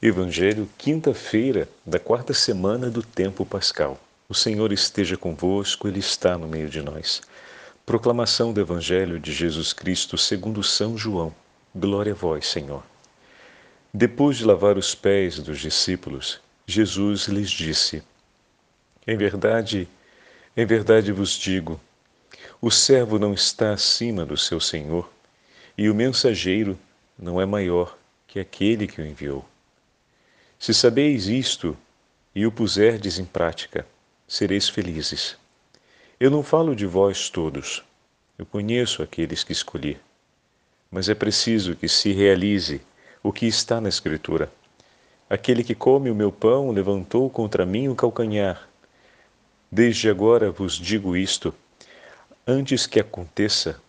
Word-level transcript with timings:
Evangelho, 0.00 0.70
quinta-feira 0.78 1.68
da 1.84 1.98
quarta 1.98 2.32
semana 2.32 2.88
do 2.88 3.02
tempo 3.02 3.44
pascal. 3.44 3.98
O 4.28 4.34
Senhor 4.34 4.72
esteja 4.72 5.16
convosco, 5.16 5.88
Ele 5.88 5.98
está 5.98 6.38
no 6.38 6.46
meio 6.46 6.68
de 6.70 6.80
nós. 6.80 7.20
Proclamação 7.84 8.52
do 8.52 8.60
Evangelho 8.60 9.18
de 9.18 9.32
Jesus 9.32 9.72
Cristo 9.72 10.16
segundo 10.16 10.62
São 10.62 10.96
João. 10.96 11.34
Glória 11.74 12.12
a 12.12 12.14
vós, 12.14 12.46
Senhor. 12.46 12.84
Depois 13.92 14.36
de 14.36 14.44
lavar 14.44 14.78
os 14.78 14.94
pés 14.94 15.40
dos 15.40 15.58
discípulos, 15.58 16.40
Jesus 16.64 17.26
lhes 17.26 17.50
disse: 17.50 18.00
Em 19.04 19.16
verdade, 19.16 19.88
em 20.56 20.64
verdade 20.64 21.10
vos 21.10 21.32
digo, 21.32 21.80
o 22.62 22.70
servo 22.70 23.18
não 23.18 23.34
está 23.34 23.72
acima 23.72 24.24
do 24.24 24.36
seu 24.36 24.60
senhor, 24.60 25.10
e 25.76 25.90
o 25.90 25.94
mensageiro 25.94 26.78
não 27.18 27.40
é 27.40 27.44
maior 27.44 27.98
que 28.28 28.38
aquele 28.38 28.86
que 28.86 29.00
o 29.00 29.04
enviou. 29.04 29.44
Se 30.58 30.74
sabeis 30.74 31.28
isto 31.28 31.76
e 32.34 32.44
o 32.44 32.50
puserdes 32.50 33.18
em 33.18 33.24
prática, 33.24 33.86
sereis 34.26 34.68
felizes. 34.68 35.36
Eu 36.18 36.30
não 36.30 36.42
falo 36.42 36.74
de 36.74 36.84
vós 36.84 37.30
todos, 37.30 37.84
eu 38.36 38.44
conheço 38.44 39.02
aqueles 39.02 39.44
que 39.44 39.52
escolhi, 39.52 39.96
mas 40.90 41.08
é 41.08 41.14
preciso 41.14 41.76
que 41.76 41.88
se 41.88 42.12
realize 42.12 42.80
o 43.22 43.32
que 43.32 43.46
está 43.46 43.80
na 43.80 43.88
Escritura. 43.88 44.50
Aquele 45.30 45.62
que 45.62 45.74
come 45.74 46.10
o 46.10 46.14
meu 46.14 46.32
pão 46.32 46.70
levantou 46.70 47.30
contra 47.30 47.64
mim 47.64 47.88
o 47.88 47.94
calcanhar. 47.94 48.68
Desde 49.70 50.08
agora 50.08 50.50
vos 50.50 50.74
digo 50.74 51.16
isto, 51.16 51.54
antes 52.46 52.86
que 52.86 52.98
aconteça, 52.98 53.80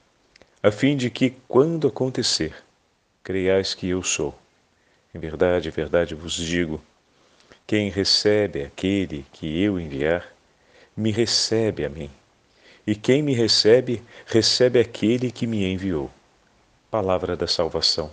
a 0.61 0.69
fim 0.69 0.97
de 0.97 1.09
que, 1.09 1.33
quando 1.47 1.87
acontecer, 1.87 2.53
creiais 3.23 3.73
que 3.73 3.87
eu 3.87 4.03
sou. 4.03 4.37
Em 5.13 5.19
verdade, 5.19 5.69
em 5.69 5.71
verdade 5.71 6.15
vos 6.15 6.33
digo: 6.33 6.81
quem 7.65 7.89
recebe 7.89 8.63
aquele 8.63 9.25
que 9.31 9.61
eu 9.61 9.79
enviar, 9.79 10.27
me 10.95 11.11
recebe 11.11 11.85
a 11.85 11.89
mim. 11.89 12.09
E 12.85 12.95
quem 12.95 13.21
me 13.21 13.33
recebe, 13.33 14.01
recebe 14.25 14.79
aquele 14.79 15.31
que 15.31 15.45
me 15.45 15.63
enviou. 15.63 16.09
Palavra 16.89 17.35
da 17.35 17.45
salvação. 17.45 18.11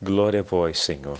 Glória 0.00 0.40
a 0.40 0.42
vós, 0.42 0.78
Senhor. 0.78 1.18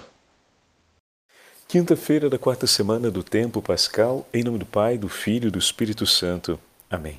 Quinta-feira 1.67 2.31
da 2.31 2.39
quarta 2.39 2.67
semana 2.67 3.11
do 3.11 3.23
tempo 3.23 3.61
pascal, 3.61 4.29
em 4.33 4.45
nome 4.45 4.59
do 4.59 4.67
Pai, 4.67 4.97
do 4.97 5.09
Filho 5.09 5.49
e 5.49 5.51
do 5.51 5.59
Espírito 5.59 6.07
Santo. 6.07 6.59
Amém. 6.89 7.19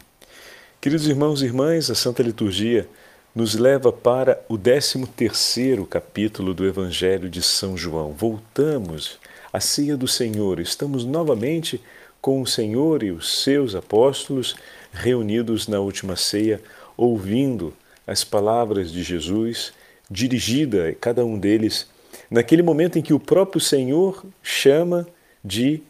Queridos 0.80 1.08
irmãos 1.08 1.42
e 1.42 1.46
irmãs, 1.46 1.90
a 1.90 1.96
Santa 1.96 2.24
Liturgia 2.24 2.88
nos 3.36 3.54
leva 3.56 3.92
para 3.92 4.42
o 4.48 4.58
13 4.58 5.06
terceiro 5.08 5.86
capítulo 5.86 6.54
do 6.54 6.66
Evangelho 6.66 7.30
de 7.30 7.42
São 7.42 7.76
João. 7.76 8.14
Voltamos 8.14 9.20
à 9.52 9.60
ceia 9.60 9.98
do 9.98 10.08
Senhor. 10.08 10.58
Estamos 10.62 11.04
novamente 11.04 11.82
com 12.22 12.42
o 12.42 12.48
Senhor 12.48 13.04
e 13.04 13.12
os 13.12 13.44
seus 13.44 13.76
apóstolos 13.76 14.56
reunidos 14.94 15.68
na 15.68 15.82
última 15.82 16.16
ceia, 16.16 16.62
ouvindo 16.96 17.74
as 18.08 18.24
palavras 18.24 18.90
de 18.90 19.04
Jesus, 19.04 19.74
dirigida 20.10 20.88
a 20.88 20.94
cada 20.94 21.26
um 21.26 21.38
deles 21.38 21.90
naquele 22.32 22.64
momento 22.64 22.98
em 22.98 23.02
que 23.02 23.14
o 23.14 23.20
próprio 23.20 23.60
Senhor 23.60 24.26
chama 24.42 25.06
de 25.44 25.84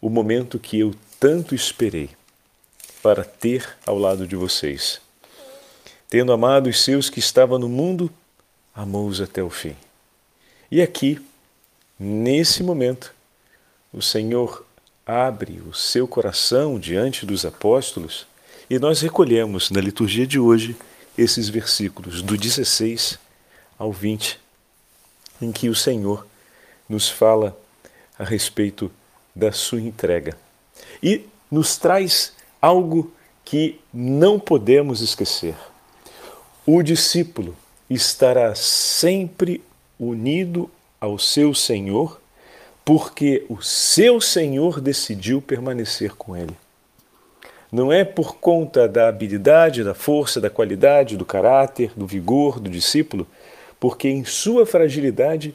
o 0.00 0.08
momento 0.08 0.60
que 0.60 0.78
eu 0.78 0.94
tanto 1.18 1.56
esperei 1.56 2.10
para 3.02 3.24
ter 3.24 3.66
ao 3.84 3.98
lado 3.98 4.28
de 4.28 4.36
vocês. 4.36 5.03
Tendo 6.14 6.32
amado 6.32 6.70
os 6.70 6.80
seus 6.80 7.10
que 7.10 7.18
estavam 7.18 7.58
no 7.58 7.68
mundo, 7.68 8.08
amou-os 8.72 9.20
até 9.20 9.42
o 9.42 9.50
fim. 9.50 9.74
E 10.70 10.80
aqui, 10.80 11.20
nesse 11.98 12.62
momento, 12.62 13.12
o 13.92 14.00
Senhor 14.00 14.64
abre 15.04 15.60
o 15.68 15.74
seu 15.74 16.06
coração 16.06 16.78
diante 16.78 17.26
dos 17.26 17.44
apóstolos 17.44 18.28
e 18.70 18.78
nós 18.78 19.00
recolhemos 19.00 19.72
na 19.72 19.80
liturgia 19.80 20.24
de 20.24 20.38
hoje 20.38 20.76
esses 21.18 21.48
versículos 21.48 22.22
do 22.22 22.38
16 22.38 23.18
ao 23.76 23.92
20, 23.92 24.38
em 25.42 25.50
que 25.50 25.68
o 25.68 25.74
Senhor 25.74 26.24
nos 26.88 27.08
fala 27.08 27.58
a 28.16 28.22
respeito 28.22 28.88
da 29.34 29.50
sua 29.50 29.80
entrega 29.80 30.38
e 31.02 31.26
nos 31.50 31.76
traz 31.76 32.32
algo 32.62 33.12
que 33.44 33.80
não 33.92 34.38
podemos 34.38 35.00
esquecer. 35.00 35.56
O 36.66 36.82
discípulo 36.82 37.54
estará 37.90 38.54
sempre 38.54 39.62
unido 40.00 40.70
ao 40.98 41.18
seu 41.18 41.52
Senhor, 41.52 42.18
porque 42.82 43.44
o 43.50 43.60
seu 43.60 44.18
Senhor 44.18 44.80
decidiu 44.80 45.42
permanecer 45.42 46.14
com 46.14 46.34
ele. 46.34 46.56
Não 47.70 47.92
é 47.92 48.02
por 48.02 48.36
conta 48.36 48.88
da 48.88 49.08
habilidade, 49.08 49.84
da 49.84 49.92
força, 49.92 50.40
da 50.40 50.48
qualidade, 50.48 51.18
do 51.18 51.24
caráter, 51.26 51.92
do 51.94 52.06
vigor 52.06 52.58
do 52.58 52.70
discípulo, 52.70 53.26
porque 53.78 54.08
em 54.08 54.24
sua 54.24 54.64
fragilidade 54.64 55.54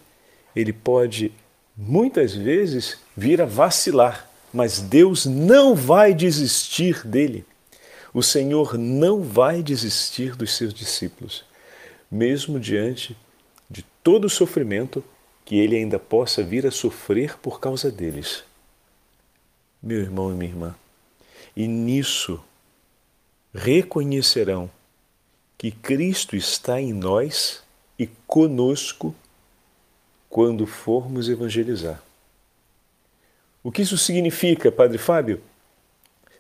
ele 0.56 0.72
pode 0.72 1.32
muitas 1.76 2.36
vezes 2.36 3.00
vir 3.18 3.42
a 3.42 3.46
vacilar, 3.46 4.30
mas 4.54 4.80
Deus 4.80 5.26
não 5.26 5.74
vai 5.74 6.14
desistir 6.14 7.08
dele. 7.08 7.46
O 8.14 8.24
Senhor 8.24 8.78
não 8.78 9.22
vai 9.22 9.62
desistir 9.62 10.36
dos 10.36 10.56
seus 10.56 10.74
discípulos, 10.74 11.46
mesmo 12.10 12.60
diante 12.60 13.16
de 13.70 13.84
todo 14.04 14.26
o 14.26 14.30
sofrimento 14.30 15.04
que 15.46 15.58
ele 15.58 15.76
ainda 15.76 16.00
possa 16.00 16.44
vir 16.44 16.66
a 16.66 16.72
sofrer 16.72 17.38
por 17.38 17.60
causa 17.60 17.92
deles. 17.92 18.44
Meu 19.82 20.00
irmão 20.00 20.32
e 20.32 20.36
minha 20.36 20.52
irmã, 20.52 20.76
e 21.56 21.68
nisso 21.68 22.44
reconhecerão 23.54 24.70
que 25.58 25.72
Cristo 25.72 26.36
está 26.36 26.80
em 26.80 26.94
nós 26.94 27.64
e 27.98 28.08
conosco 28.26 29.14
quando 30.30 30.66
formos 30.66 31.28
evangelizar. 31.28 32.02
O 33.64 33.72
que 33.72 33.82
isso 33.82 33.98
significa, 33.98 34.72
Padre 34.72 34.98
Fábio? 34.98 35.42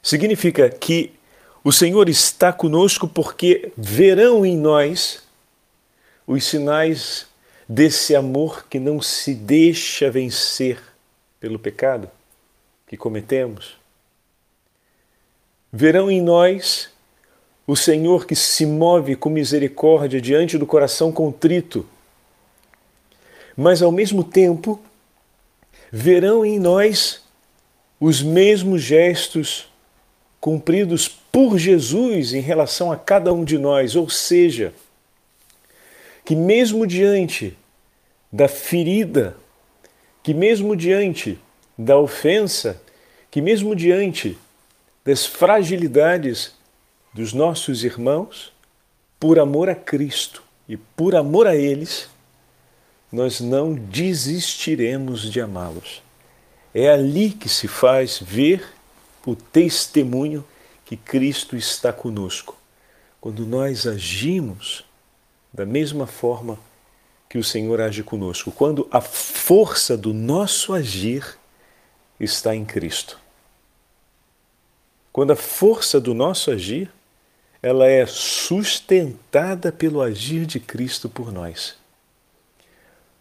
Significa 0.01 0.69
que 0.69 1.18
o 1.63 1.71
Senhor 1.71 2.07
está 2.07 2.53
conosco 2.53 3.07
porque 3.07 3.71
verão 3.77 4.45
em 4.45 4.57
nós 4.57 5.23
os 6.25 6.45
sinais 6.45 7.27
desse 7.67 8.15
amor 8.15 8.65
que 8.69 8.79
não 8.79 9.01
se 9.01 9.33
deixa 9.33 10.09
vencer 10.09 10.81
pelo 11.39 11.59
pecado 11.59 12.09
que 12.87 12.95
cometemos. 12.95 13.77
Verão 15.71 16.09
em 16.09 16.21
nós 16.21 16.89
o 17.67 17.75
Senhor 17.75 18.25
que 18.25 18.35
se 18.35 18.65
move 18.65 19.15
com 19.15 19.29
misericórdia 19.29 20.19
diante 20.19 20.57
do 20.57 20.65
coração 20.65 21.11
contrito, 21.11 21.85
mas 23.55 23.81
ao 23.81 23.91
mesmo 23.91 24.23
tempo 24.23 24.81
verão 25.91 26.43
em 26.43 26.57
nós 26.59 27.23
os 27.99 28.23
mesmos 28.23 28.81
gestos 28.81 29.69
cumpridos 30.39 31.07
por 31.07 31.57
Jesus 31.57 32.33
em 32.33 32.41
relação 32.41 32.91
a 32.91 32.97
cada 32.97 33.33
um 33.33 33.43
de 33.43 33.57
nós, 33.57 33.95
ou 33.95 34.09
seja, 34.09 34.73
que 36.23 36.35
mesmo 36.35 36.85
diante 36.85 37.57
da 38.31 38.47
ferida, 38.47 39.35
que 40.23 40.33
mesmo 40.33 40.75
diante 40.75 41.39
da 41.77 41.97
ofensa, 41.97 42.81
que 43.31 43.41
mesmo 43.41 43.75
diante 43.75 44.37
das 45.03 45.25
fragilidades 45.25 46.53
dos 47.13 47.33
nossos 47.33 47.83
irmãos, 47.83 48.53
por 49.19 49.39
amor 49.39 49.69
a 49.69 49.75
Cristo 49.75 50.43
e 50.67 50.77
por 50.77 51.15
amor 51.15 51.47
a 51.47 51.55
eles, 51.55 52.09
nós 53.11 53.39
não 53.39 53.73
desistiremos 53.73 55.29
de 55.31 55.41
amá-los. 55.41 56.01
É 56.73 56.89
ali 56.89 57.31
que 57.31 57.49
se 57.49 57.67
faz 57.67 58.19
ver 58.19 58.63
o 59.25 59.35
testemunho 59.35 60.45
que 60.85 60.97
Cristo 60.97 61.55
está 61.55 61.93
conosco. 61.93 62.57
Quando 63.21 63.45
nós 63.45 63.85
agimos 63.85 64.85
da 65.53 65.65
mesma 65.65 66.07
forma 66.07 66.57
que 67.27 67.37
o 67.37 67.43
Senhor 67.43 67.79
age 67.79 68.01
conosco, 68.01 68.51
quando 68.51 68.87
a 68.91 69.01
força 69.01 69.95
do 69.97 70.13
nosso 70.13 70.73
agir 70.73 71.37
está 72.19 72.55
em 72.55 72.65
Cristo. 72.65 73.19
Quando 75.11 75.31
a 75.31 75.35
força 75.35 75.99
do 75.99 76.13
nosso 76.13 76.51
agir 76.51 76.91
ela 77.61 77.87
é 77.87 78.05
sustentada 78.05 79.71
pelo 79.71 80.01
agir 80.01 80.45
de 80.45 80.59
Cristo 80.59 81.09
por 81.09 81.31
nós. 81.31 81.75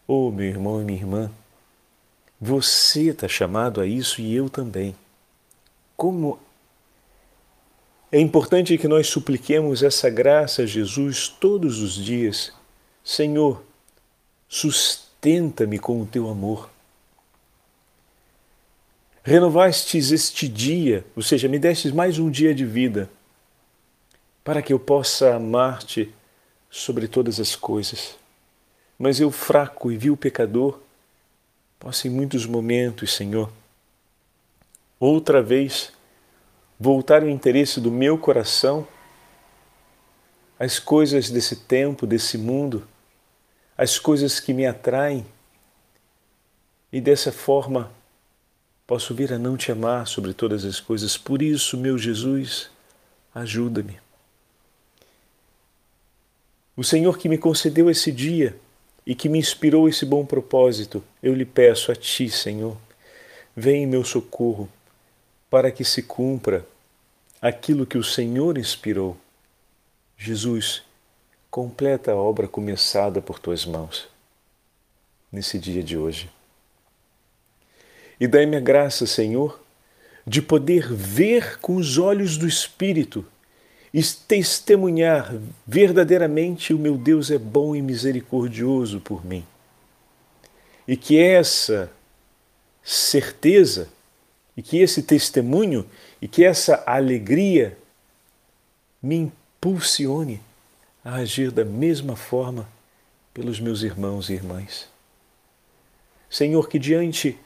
Oh, 0.07 0.31
meu 0.31 0.47
irmão 0.47 0.81
e 0.81 0.85
minha 0.85 0.99
irmã, 0.99 1.31
você 2.41 3.11
está 3.11 3.27
chamado 3.27 3.81
a 3.81 3.87
isso 3.87 4.21
e 4.21 4.35
eu 4.35 4.49
também 4.49 4.95
como 5.99 6.39
é 8.13 8.21
importante 8.21 8.79
que 8.79 8.87
nós 8.87 9.09
supliquemos 9.09 9.83
essa 9.83 10.09
graça 10.09 10.63
a 10.63 10.67
Jesus 10.67 11.29
todos 11.29 11.81
os 11.81 11.93
dias. 11.93 12.53
Senhor, 13.03 13.65
sustenta-me 14.49 15.77
com 15.77 16.01
o 16.01 16.07
teu 16.07 16.31
amor. 16.31 16.71
renovastes 19.25 20.13
este 20.13 20.49
dia, 20.49 21.05
ou 21.15 21.23
seja, 21.23 21.49
me 21.49 21.59
destes 21.59 21.91
mais 21.91 22.19
um 22.19 22.31
dia 22.31 22.55
de 22.55 22.65
vida, 22.65 23.11
para 24.43 24.63
que 24.63 24.73
eu 24.73 24.79
possa 24.79 25.35
amar-te 25.35 26.15
sobre 26.71 27.09
todas 27.09 27.39
as 27.41 27.57
coisas. 27.57 28.17
Mas 28.97 29.21
eu, 29.21 29.31
fraco 29.33 29.91
e 29.91 29.99
vil 29.99 30.17
pecador, 30.17 30.79
posso 31.79 32.07
em 32.07 32.11
muitos 32.11 32.47
momentos, 32.47 33.13
Senhor, 33.13 33.53
outra 34.99 35.43
vez 35.43 35.93
voltar 36.79 37.23
o 37.23 37.29
interesse 37.29 37.81
do 37.81 37.91
meu 37.91 38.19
coração 38.19 38.87
às 40.59 40.79
coisas 40.79 41.31
desse 41.31 41.57
tempo, 41.57 42.07
desse 42.07 42.37
mundo, 42.37 42.87
às 43.77 43.99
coisas 43.99 44.41
que 44.41 44.53
me 44.53 44.67
atraem, 44.67 45.25
e 46.93 47.01
dessa 47.01 47.31
forma 47.31 47.93
posso 48.87 49.15
vir 49.15 49.33
a 49.33 49.39
não 49.39 49.57
te 49.57 49.71
amar 49.71 50.07
sobre 50.07 50.33
todas 50.33 50.65
as 50.65 50.81
coisas. 50.81 51.17
Por 51.17 51.43
isso, 51.43 51.77
meu 51.77 51.99
Jesus, 51.99 52.71
ajuda-me. 53.35 54.01
O 56.75 56.83
Senhor 56.83 57.19
que 57.19 57.29
me 57.29 57.37
concedeu 57.37 57.91
esse 57.91 58.11
dia 58.11 58.57
e 59.05 59.15
que 59.15 59.29
me 59.29 59.39
inspirou 59.39 59.89
esse 59.89 60.07
bom 60.07 60.25
propósito, 60.25 61.05
eu 61.23 61.35
lhe 61.35 61.45
peço 61.45 61.93
a 61.93 61.95
Ti, 61.95 62.31
Senhor, 62.31 62.77
vem 63.55 63.83
em 63.83 63.87
meu 63.87 64.05
socorro 64.05 64.69
para 65.51 65.71
que 65.71 65.85
se 65.85 66.03
cumpra 66.03 66.67
aquilo 67.41 67.87
que 67.87 67.99
o 67.99 68.05
Senhor 68.05 68.59
inspirou. 68.59 69.17
Jesus, 70.17 70.83
completa 71.51 72.13
a 72.13 72.17
obra 72.17 72.49
começada 72.49 73.21
por 73.21 73.39
Tuas 73.39 73.65
mãos 73.65 74.09
nesse 75.31 75.59
dia 75.59 75.83
de 75.83 75.97
hoje. 75.97 76.31
E 78.21 78.27
dai-me 78.27 78.57
a 78.57 78.61
graça, 78.61 79.07
Senhor, 79.07 79.61
de 80.27 80.43
poder 80.43 80.93
ver 80.93 81.59
com 81.61 81.77
os 81.77 81.99
olhos 81.99 82.37
do 82.37 82.47
Espírito 82.47 83.25
e 83.93 84.03
testemunhar 84.03 85.35
verdadeiramente 85.67 86.75
o 86.75 86.79
meu 86.79 86.99
Deus 86.99 87.31
é 87.31 87.39
bom 87.39 87.75
e 87.75 87.81
misericordioso 87.81 89.01
por 89.01 89.25
mim. 89.25 89.47
E 90.87 90.97
que 90.97 91.19
essa 91.19 91.91
certeza, 92.83 93.89
e 94.59 94.63
que 94.63 94.79
esse 94.79 95.05
testemunho, 95.05 95.87
e 96.21 96.27
que 96.27 96.45
essa 96.45 96.83
alegria 96.85 97.79
me 99.01 99.15
impulsione 99.15 100.41
a 101.05 101.15
agir 101.15 101.53
da 101.53 101.65
mesma 101.65 102.17
forma 102.17 102.69
pelos 103.33 103.61
meus 103.61 103.83
irmãos 103.83 104.29
e 104.29 104.33
irmãs. 104.33 104.89
Senhor, 106.29 106.69
que 106.69 106.77
diante 106.77 107.39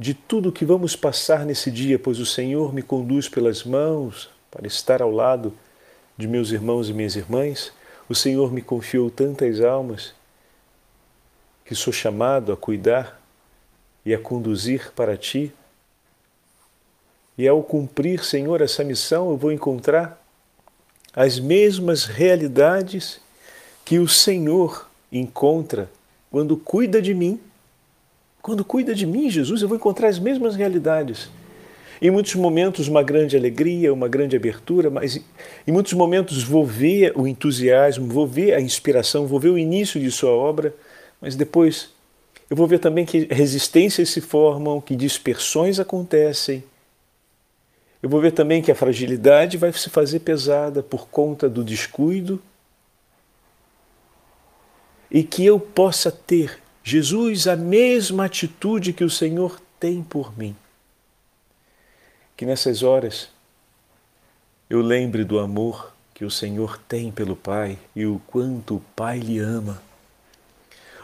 de 0.00 0.14
tudo 0.14 0.50
que 0.50 0.64
vamos 0.64 0.96
passar 0.96 1.46
nesse 1.46 1.70
dia, 1.70 1.96
pois 1.96 2.18
o 2.18 2.26
Senhor 2.26 2.74
me 2.74 2.82
conduz 2.82 3.28
pelas 3.28 3.62
mãos, 3.62 4.28
para 4.50 4.66
estar 4.66 5.00
ao 5.00 5.12
lado 5.12 5.56
de 6.18 6.26
meus 6.26 6.50
irmãos 6.50 6.88
e 6.88 6.92
minhas 6.92 7.14
irmãs, 7.14 7.72
o 8.08 8.16
Senhor 8.16 8.52
me 8.52 8.62
confiou 8.62 9.12
tantas 9.12 9.60
almas 9.60 10.12
que 11.64 11.76
sou 11.76 11.92
chamado 11.92 12.52
a 12.52 12.56
cuidar 12.56 13.22
e 14.04 14.12
a 14.12 14.18
conduzir 14.18 14.90
para 14.90 15.16
ti. 15.16 15.52
E 17.36 17.48
ao 17.48 17.62
cumprir, 17.62 18.24
Senhor, 18.24 18.60
essa 18.60 18.84
missão, 18.84 19.30
eu 19.30 19.36
vou 19.36 19.50
encontrar 19.50 20.22
as 21.14 21.38
mesmas 21.38 22.04
realidades 22.04 23.20
que 23.84 23.98
o 23.98 24.08
Senhor 24.08 24.88
encontra 25.10 25.90
quando 26.30 26.56
cuida 26.56 27.00
de 27.00 27.14
mim. 27.14 27.38
Quando 28.40 28.64
cuida 28.64 28.94
de 28.94 29.06
mim, 29.06 29.30
Jesus, 29.30 29.62
eu 29.62 29.68
vou 29.68 29.76
encontrar 29.76 30.08
as 30.08 30.18
mesmas 30.18 30.56
realidades. 30.56 31.30
Em 32.00 32.10
muitos 32.10 32.34
momentos, 32.34 32.88
uma 32.88 33.02
grande 33.02 33.36
alegria, 33.36 33.92
uma 33.92 34.08
grande 34.08 34.34
abertura, 34.34 34.90
mas 34.90 35.16
em 35.66 35.70
muitos 35.70 35.92
momentos 35.92 36.42
vou 36.42 36.66
ver 36.66 37.12
o 37.14 37.28
entusiasmo, 37.28 38.08
vou 38.08 38.26
ver 38.26 38.54
a 38.54 38.60
inspiração, 38.60 39.26
vou 39.26 39.38
ver 39.38 39.50
o 39.50 39.58
início 39.58 40.00
de 40.00 40.10
sua 40.10 40.30
obra, 40.30 40.74
mas 41.20 41.36
depois 41.36 41.90
eu 42.50 42.56
vou 42.56 42.66
ver 42.66 42.80
também 42.80 43.06
que 43.06 43.28
resistências 43.30 44.08
se 44.08 44.20
formam, 44.20 44.80
que 44.80 44.96
dispersões 44.96 45.78
acontecem. 45.78 46.64
Eu 48.02 48.08
vou 48.08 48.20
ver 48.20 48.32
também 48.32 48.60
que 48.60 48.72
a 48.72 48.74
fragilidade 48.74 49.56
vai 49.56 49.72
se 49.72 49.88
fazer 49.88 50.20
pesada 50.20 50.82
por 50.82 51.08
conta 51.08 51.48
do 51.48 51.62
descuido 51.62 52.42
e 55.10 55.22
que 55.22 55.44
eu 55.44 55.60
possa 55.60 56.10
ter, 56.10 56.58
Jesus, 56.82 57.46
a 57.46 57.54
mesma 57.54 58.24
atitude 58.24 58.92
que 58.92 59.04
o 59.04 59.10
Senhor 59.10 59.60
tem 59.78 60.02
por 60.02 60.36
mim 60.36 60.56
que 62.42 62.46
nessas 62.46 62.82
horas 62.82 63.28
eu 64.68 64.80
lembre 64.80 65.22
do 65.22 65.38
amor 65.38 65.92
que 66.12 66.24
o 66.24 66.30
Senhor 66.30 66.76
tem 66.88 67.12
pelo 67.12 67.36
Pai 67.36 67.78
e 67.94 68.04
o 68.04 68.20
quanto 68.26 68.78
o 68.78 68.84
Pai 68.96 69.20
lhe 69.20 69.38
ama. 69.38 69.80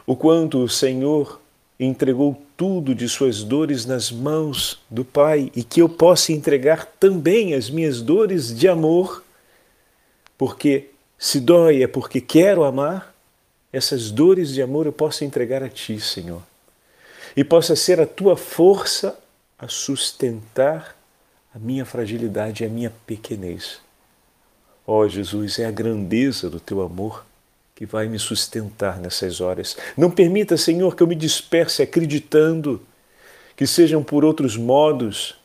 O 0.05 0.17
quanto 0.17 0.59
o 0.59 0.69
Senhor 0.69 1.41
entregou 1.79 2.43
tudo 2.57 2.95
de 2.95 3.09
suas 3.09 3.45
dores 3.45 3.87
nas 3.87 4.11
mãos 4.11 4.81
do 4.91 5.05
Pai 5.05 5.53
e 5.55 5.63
que 5.63 5.81
eu 5.81 5.89
possa 5.89 6.33
entregar 6.33 6.85
também 6.99 7.55
as 7.55 7.71
minhas 7.71 8.03
dores 8.03 8.57
de 8.57 8.67
amor, 8.67 9.23
porque 10.37 10.91
se 11.17 11.39
dói 11.39 11.83
é 11.83 11.87
porque 11.87 12.21
quero 12.21 12.65
amar, 12.65 13.15
essas 13.73 14.11
dores 14.11 14.53
de 14.53 14.63
amor 14.63 14.87
eu 14.87 14.93
posso 14.93 15.25
entregar 15.25 15.63
a 15.63 15.69
Ti, 15.69 16.01
Senhor, 16.01 16.43
e 17.37 17.45
possa 17.45 17.77
ser 17.77 18.01
a 18.01 18.07
Tua 18.07 18.37
força 18.37 19.19
a 19.59 19.69
sustentar 19.69 20.97
a 21.55 21.59
minha 21.59 21.85
fragilidade 21.85 22.63
e 22.63 22.67
a 22.67 22.69
minha 22.69 22.93
pequenez. 23.07 23.81
Ó 24.87 25.01
oh, 25.01 25.09
Jesus, 25.09 25.59
é 25.59 25.67
a 25.67 25.71
grandeza 25.71 26.49
do 26.49 26.59
teu 26.59 26.81
amor 26.81 27.27
que 27.79 27.87
vai 27.87 28.09
me 28.09 28.19
sustentar 28.19 28.99
nessas 28.99 29.41
horas. 29.41 29.77
Não 29.97 30.11
permita, 30.11 30.57
Senhor, 30.57 30.97
que 30.97 31.03
eu 31.05 31.07
me 31.07 31.15
disperse 31.15 31.81
acreditando 31.81 32.83
que 33.55 33.69
sejam 33.69 34.03
por 34.03 34.25
outros 34.25 34.57
modos 34.57 35.37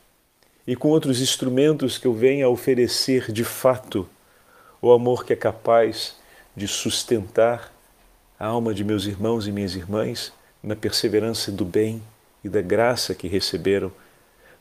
e 0.66 0.74
com 0.74 0.88
outros 0.88 1.20
instrumentos 1.20 1.96
que 1.96 2.08
eu 2.08 2.12
venha 2.12 2.48
oferecer 2.48 3.30
de 3.30 3.44
fato 3.44 4.08
o 4.82 4.90
amor 4.90 5.24
que 5.24 5.32
é 5.32 5.36
capaz 5.36 6.16
de 6.56 6.66
sustentar 6.66 7.72
a 8.36 8.46
alma 8.46 8.74
de 8.74 8.82
meus 8.82 9.06
irmãos 9.06 9.46
e 9.46 9.52
minhas 9.52 9.76
irmãs 9.76 10.32
na 10.60 10.74
perseverança 10.74 11.52
do 11.52 11.64
bem 11.64 12.02
e 12.42 12.48
da 12.48 12.60
graça 12.60 13.14
que 13.14 13.28
receberam, 13.28 13.92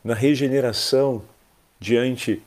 na 0.04 0.14
regeneração 0.14 1.24
diante 1.80 2.40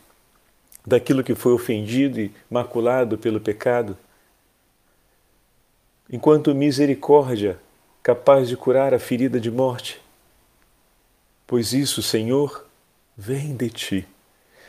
daquilo 0.87 1.25
que 1.25 1.35
foi 1.35 1.53
ofendido 1.53 2.21
e 2.21 2.31
maculado 2.49 3.19
pelo 3.19 3.41
pecado, 3.41 3.99
enquanto 6.11 6.55
misericórdia 6.55 7.59
capaz 8.03 8.49
de 8.49 8.57
curar 8.57 8.95
a 8.95 8.99
ferida 8.99 9.41
de 9.41 9.51
morte. 9.51 10.01
Pois 11.47 11.73
isso, 11.73 12.03
Senhor, 12.03 12.67
vem 13.17 13.57
de 13.57 13.71
ti, 13.71 14.09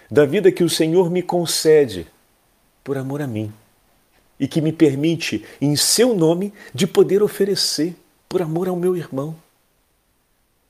da 0.10 0.25
vida 0.25 0.51
que 0.51 0.63
o 0.63 0.70
Senhor 0.70 1.10
me 1.10 1.22
concede 1.22 2.08
por 2.84 2.98
amor 2.98 3.22
a 3.22 3.27
mim 3.27 3.53
e 4.39 4.48
que 4.48 4.62
me 4.62 4.72
permite, 4.72 5.46
em 5.60 5.75
seu 5.75 6.15
nome, 6.15 6.53
de 6.74 6.86
poder 6.86 7.24
oferecer 7.24 7.96
por 8.29 8.41
amor 8.41 8.67
ao 8.67 8.75
meu 8.75 8.96
irmão. 8.96 9.36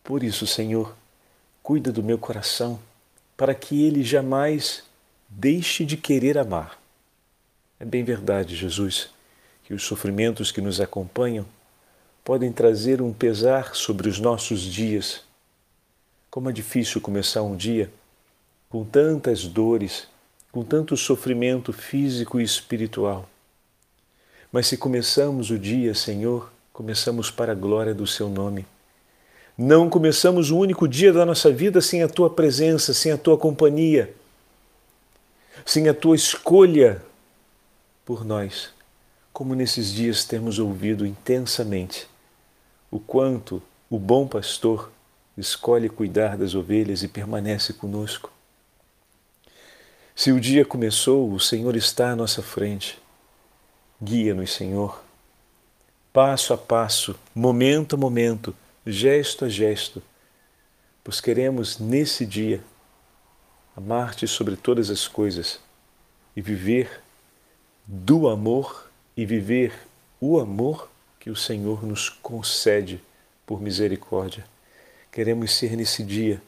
Por 0.04 0.24
isso, 0.24 0.48
Senhor, 0.48 0.96
cuida 1.62 1.92
do 1.92 2.02
meu 2.02 2.18
coração 2.18 2.80
para 3.36 3.54
que 3.54 3.86
ele 3.86 4.04
jamais 4.04 4.84
deixe 5.30 5.86
de 5.86 5.98
querer 5.98 6.38
amar. 6.38 6.80
É 7.80 7.86
bem 7.86 8.04
verdade, 8.04 8.56
Jesus, 8.56 9.10
que 9.68 9.74
os 9.74 9.84
sofrimentos 9.84 10.50
que 10.50 10.62
nos 10.62 10.80
acompanham 10.80 11.46
podem 12.24 12.52
trazer 12.52 13.02
um 13.02 13.12
pesar 13.12 13.76
sobre 13.76 14.08
os 14.08 14.18
nossos 14.18 14.62
dias. 14.62 15.22
Como 16.32 16.50
é 16.50 16.54
difícil 16.54 17.02
começar 17.02 17.44
um 17.44 17.56
dia 17.56 17.92
com 18.70 18.86
tantas 18.86 19.44
dores, 19.44 20.08
com 20.52 20.64
tanto 20.64 20.96
sofrimento 20.96 21.74
físico 21.74 22.40
e 22.40 22.44
espiritual. 22.44 23.30
Mas 24.52 24.68
se 24.68 24.78
começamos 24.78 25.52
o 25.52 25.60
dia, 25.60 25.94
Senhor, 25.94 26.50
começamos 26.72 27.30
para 27.30 27.52
a 27.52 27.56
glória 27.56 27.94
do 27.94 28.08
Seu 28.08 28.30
nome 28.30 28.66
não 29.58 29.90
começamos 29.90 30.52
o 30.52 30.58
único 30.58 30.88
dia 30.88 31.12
da 31.12 31.26
nossa 31.26 31.52
vida 31.52 31.82
sem 31.82 32.04
a 32.04 32.08
tua 32.08 32.30
presença, 32.30 32.94
sem 32.94 33.12
a 33.12 33.18
tua 33.18 33.36
companhia, 33.36 34.14
sem 35.66 35.90
a 35.90 35.96
tua 35.96 36.16
escolha 36.16 37.02
por 38.06 38.24
nós. 38.24 38.77
Como 39.38 39.54
nesses 39.54 39.94
dias 39.94 40.26
temos 40.26 40.58
ouvido 40.58 41.06
intensamente 41.06 42.08
o 42.90 43.00
quanto 43.00 43.62
o 43.88 44.00
bom 44.00 44.28
pastor 44.28 44.92
escolhe 45.38 45.90
cuidar 45.90 46.36
das 46.36 46.56
ovelhas 46.56 47.04
e 47.04 47.08
permanece 47.08 47.72
conosco. 47.72 48.32
Se 50.16 50.32
o 50.32 50.42
dia 50.42 50.66
começou, 50.66 51.32
o 51.32 51.40
Senhor 51.40 51.76
está 51.76 52.10
à 52.10 52.16
nossa 52.16 52.42
frente. 52.42 52.98
Guia-nos, 54.02 54.56
Senhor, 54.56 55.04
passo 56.12 56.52
a 56.52 56.58
passo, 56.58 57.16
momento 57.36 57.96
a 57.96 58.00
momento 58.00 58.56
gesto 58.88 59.46
a 59.46 59.50
gesto, 59.50 60.02
pois 61.04 61.22
queremos 61.22 61.78
nesse 61.78 62.26
dia 62.26 62.64
amar-te 63.76 64.28
sobre 64.28 64.56
todas 64.56 64.90
as 64.90 65.08
coisas 65.08 65.60
e 66.36 66.42
viver 66.42 67.04
do 67.86 68.28
amor 68.28 68.87
e 69.18 69.26
viver 69.26 69.74
o 70.22 70.40
amor 70.40 70.90
que 71.20 71.32
o 71.32 71.36
Senhor 71.36 71.84
nos 71.84 72.08
concede 72.08 73.02
por 73.48 73.60
misericórdia. 73.60 74.46
Queremos 75.12 75.56
ser 75.56 75.76
nesse 75.76 76.04
dia 76.04 76.40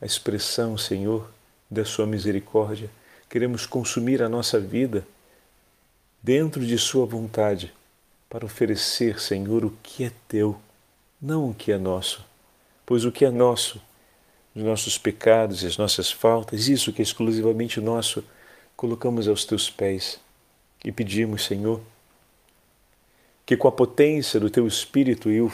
a 0.00 0.06
expressão, 0.06 0.78
Senhor, 0.78 1.30
da 1.70 1.84
Sua 1.84 2.06
misericórdia. 2.06 2.90
Queremos 3.28 3.66
consumir 3.66 4.22
a 4.22 4.28
nossa 4.28 4.58
vida 4.58 5.06
dentro 6.22 6.64
de 6.64 6.78
Sua 6.78 7.04
vontade 7.04 7.72
para 8.30 8.46
oferecer, 8.46 9.20
Senhor, 9.20 9.64
o 9.64 9.76
que 9.82 10.04
é 10.04 10.12
teu, 10.26 10.58
não 11.20 11.50
o 11.50 11.54
que 11.54 11.70
é 11.70 11.78
nosso. 11.78 12.24
Pois 12.86 13.04
o 13.04 13.12
que 13.12 13.24
é 13.24 13.30
nosso, 13.30 13.80
os 14.54 14.62
nossos 14.62 14.96
pecados 14.96 15.62
e 15.62 15.66
as 15.66 15.76
nossas 15.76 16.10
faltas, 16.10 16.68
isso 16.68 16.92
que 16.92 17.02
é 17.02 17.04
exclusivamente 17.04 17.80
nosso, 17.80 18.24
colocamos 18.76 19.28
aos 19.28 19.44
teus 19.44 19.68
pés 19.68 20.18
e 20.84 20.90
pedimos, 20.90 21.44
Senhor, 21.44 21.80
que 23.46 23.56
com 23.56 23.68
a 23.68 23.72
potência 23.72 24.40
do 24.40 24.48
teu 24.48 24.66
espírito 24.66 25.30
e 25.30 25.40
o, 25.40 25.52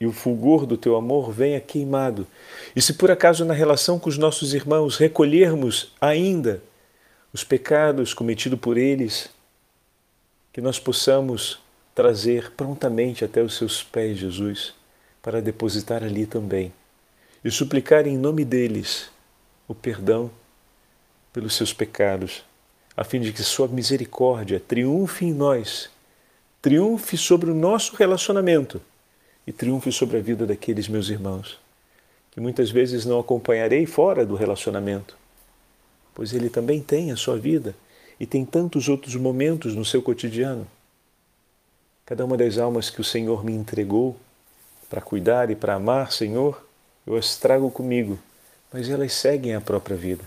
e 0.00 0.06
o 0.06 0.12
fulgor 0.12 0.66
do 0.66 0.76
teu 0.76 0.96
amor 0.96 1.30
venha 1.30 1.60
queimado. 1.60 2.26
E 2.74 2.80
se 2.80 2.94
por 2.94 3.10
acaso 3.10 3.44
na 3.44 3.54
relação 3.54 3.98
com 3.98 4.08
os 4.08 4.18
nossos 4.18 4.54
irmãos 4.54 4.96
recolhermos 4.96 5.92
ainda 6.00 6.62
os 7.32 7.44
pecados 7.44 8.12
cometidos 8.12 8.58
por 8.58 8.76
eles, 8.76 9.30
que 10.52 10.60
nós 10.60 10.78
possamos 10.78 11.60
trazer 11.94 12.52
prontamente 12.52 13.24
até 13.24 13.42
os 13.42 13.54
seus 13.54 13.82
pés, 13.82 14.18
Jesus, 14.18 14.74
para 15.22 15.40
depositar 15.40 16.02
ali 16.02 16.26
também 16.26 16.72
e 17.44 17.50
suplicar 17.50 18.06
em 18.06 18.16
nome 18.16 18.44
deles 18.44 19.10
o 19.68 19.74
perdão 19.74 20.30
pelos 21.32 21.54
seus 21.54 21.72
pecados, 21.72 22.44
a 22.96 23.04
fim 23.04 23.20
de 23.20 23.32
que 23.32 23.42
Sua 23.42 23.68
misericórdia 23.68 24.60
triunfe 24.60 25.24
em 25.24 25.32
nós, 25.32 25.88
triunfe 26.62 27.16
sobre 27.16 27.50
o 27.50 27.54
nosso 27.54 27.96
relacionamento 27.96 28.82
e 29.46 29.52
triunfe 29.52 29.90
sobre 29.90 30.18
a 30.18 30.20
vida 30.20 30.46
daqueles 30.46 30.88
meus 30.88 31.08
irmãos, 31.08 31.58
que 32.30 32.40
muitas 32.40 32.70
vezes 32.70 33.06
não 33.06 33.18
acompanharei 33.18 33.86
fora 33.86 34.26
do 34.26 34.34
relacionamento, 34.34 35.16
pois 36.14 36.34
ele 36.34 36.50
também 36.50 36.82
tem 36.82 37.12
a 37.12 37.16
sua 37.16 37.38
vida 37.38 37.74
e 38.18 38.26
tem 38.26 38.44
tantos 38.44 38.88
outros 38.88 39.16
momentos 39.16 39.74
no 39.74 39.84
seu 39.84 40.02
cotidiano. 40.02 40.66
Cada 42.04 42.24
uma 42.26 42.36
das 42.36 42.58
almas 42.58 42.90
que 42.90 43.00
o 43.00 43.04
Senhor 43.04 43.42
me 43.42 43.52
entregou 43.52 44.16
para 44.90 45.00
cuidar 45.00 45.50
e 45.50 45.56
para 45.56 45.74
amar, 45.74 46.12
Senhor, 46.12 46.62
eu 47.06 47.16
as 47.16 47.38
trago 47.38 47.70
comigo, 47.70 48.18
mas 48.70 48.90
elas 48.90 49.14
seguem 49.14 49.54
a 49.54 49.60
própria 49.60 49.96
vida. 49.96 50.24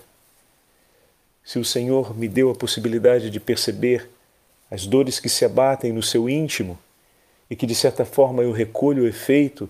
Se 1.44 1.60
o 1.60 1.66
Senhor 1.66 2.18
me 2.18 2.28
deu 2.28 2.50
a 2.50 2.56
possibilidade 2.56 3.30
de 3.30 3.40
perceber 3.40 4.10
as 4.74 4.88
dores 4.88 5.20
que 5.20 5.30
se 5.30 5.46
abatem 5.46 5.94
no 5.94 6.02
seu 6.02 6.28
íntimo, 6.28 6.80
e 7.48 7.56
que 7.56 7.68
de 7.68 7.76
certa 7.76 8.04
forma 8.04 8.42
eu 8.42 8.52
recolho 8.52 9.04
o 9.04 9.08
efeito 9.08 9.70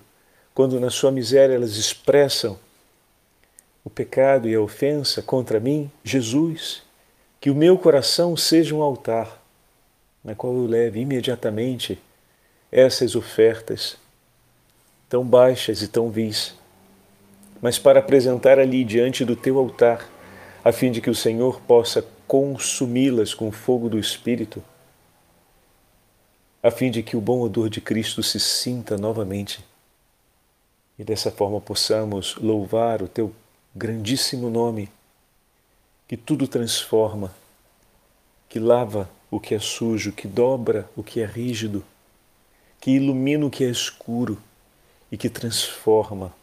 quando 0.56 0.80
na 0.80 0.90
sua 0.90 1.12
miséria 1.12 1.56
elas 1.56 1.76
expressam 1.76 2.58
o 3.84 3.90
pecado 3.90 4.48
e 4.48 4.56
a 4.56 4.62
ofensa 4.62 5.22
contra 5.22 5.60
mim, 5.60 5.92
Jesus, 6.06 6.84
que 7.42 7.50
o 7.50 7.56
meu 7.56 7.78
coração 7.78 8.38
seja 8.38 8.74
um 8.74 8.82
altar 8.82 9.44
na 10.24 10.36
qual 10.36 10.54
eu 10.54 10.66
leve 10.66 11.02
imediatamente 11.02 12.00
essas 12.72 13.14
ofertas 13.14 13.98
tão 15.10 15.26
baixas 15.26 15.82
e 15.82 15.90
tão 15.90 16.10
vis, 16.10 16.56
mas 17.62 17.78
para 17.78 18.00
apresentar 18.00 18.58
ali 18.58 18.86
diante 18.86 19.26
do 19.26 19.36
teu 19.36 19.60
altar, 19.60 20.10
a 20.64 20.72
fim 20.72 20.94
de 20.94 21.02
que 21.02 21.10
o 21.10 21.16
Senhor 21.16 21.60
possa 21.68 22.06
consumi-las 22.26 23.34
com 23.34 23.50
o 23.50 23.52
fogo 23.52 23.90
do 23.90 24.00
Espírito 24.00 24.64
a 26.64 26.72
fim 26.72 26.90
de 26.90 27.04
que 27.04 27.18
o 27.18 27.22
bom 27.22 27.42
odor 27.42 27.70
de 27.70 27.82
Cristo 27.82 28.24
se 28.24 28.40
sinta 28.40 28.98
novamente 28.98 29.64
e 30.98 31.04
dessa 31.04 31.30
forma 31.30 31.60
possamos 31.60 32.36
louvar 32.36 33.02
o 33.02 33.08
teu 33.08 33.36
grandíssimo 33.76 34.50
nome, 34.50 34.90
que 36.08 36.16
tudo 36.16 36.48
transforma, 36.48 37.36
que 38.48 38.60
lava 38.60 39.10
o 39.30 39.40
que 39.40 39.56
é 39.56 39.60
sujo, 39.60 40.14
que 40.14 40.28
dobra 40.28 40.90
o 40.96 41.04
que 41.04 41.20
é 41.20 41.26
rígido, 41.26 41.84
que 42.80 42.92
ilumina 42.92 43.46
o 43.46 43.50
que 43.50 43.66
é 43.66 43.70
escuro 43.70 44.42
e 45.12 45.18
que 45.18 45.30
transforma 45.30 46.34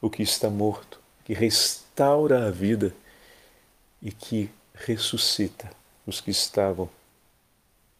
o 0.00 0.10
que 0.10 0.22
está 0.22 0.50
morto, 0.50 0.98
que 1.24 1.32
restaura 1.32 2.48
a 2.48 2.50
vida 2.50 2.92
e 4.02 4.10
que 4.10 4.50
ressuscita 4.74 5.70
os 6.06 6.20
que 6.20 6.30
estavam 6.30 6.88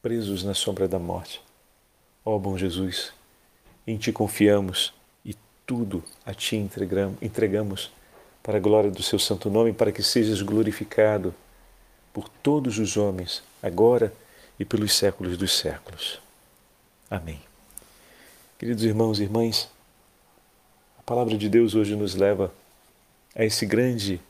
presos 0.02 0.42
na 0.42 0.54
sombra 0.54 0.88
da 0.88 0.98
morte. 0.98 1.43
Ó 2.24 2.36
oh, 2.36 2.38
bom 2.38 2.56
Jesus, 2.56 3.12
em 3.86 3.98
Ti 3.98 4.10
confiamos 4.10 4.94
e 5.24 5.36
tudo 5.66 6.02
a 6.24 6.32
Ti 6.32 6.56
entregamos 7.20 7.92
para 8.42 8.56
a 8.56 8.60
glória 8.60 8.90
do 8.90 9.02
Seu 9.02 9.18
santo 9.18 9.50
nome, 9.50 9.72
para 9.72 9.92
que 9.92 10.02
sejas 10.02 10.40
glorificado 10.40 11.34
por 12.14 12.28
todos 12.28 12.78
os 12.78 12.96
homens, 12.96 13.42
agora 13.62 14.12
e 14.58 14.64
pelos 14.64 14.94
séculos 14.94 15.36
dos 15.36 15.52
séculos. 15.52 16.20
Amém. 17.10 17.40
Queridos 18.58 18.84
irmãos 18.84 19.18
e 19.18 19.24
irmãs, 19.24 19.68
a 20.98 21.02
palavra 21.02 21.36
de 21.36 21.48
Deus 21.48 21.74
hoje 21.74 21.94
nos 21.94 22.14
leva 22.14 22.52
a 23.34 23.44
esse 23.44 23.66
grande 23.66 24.20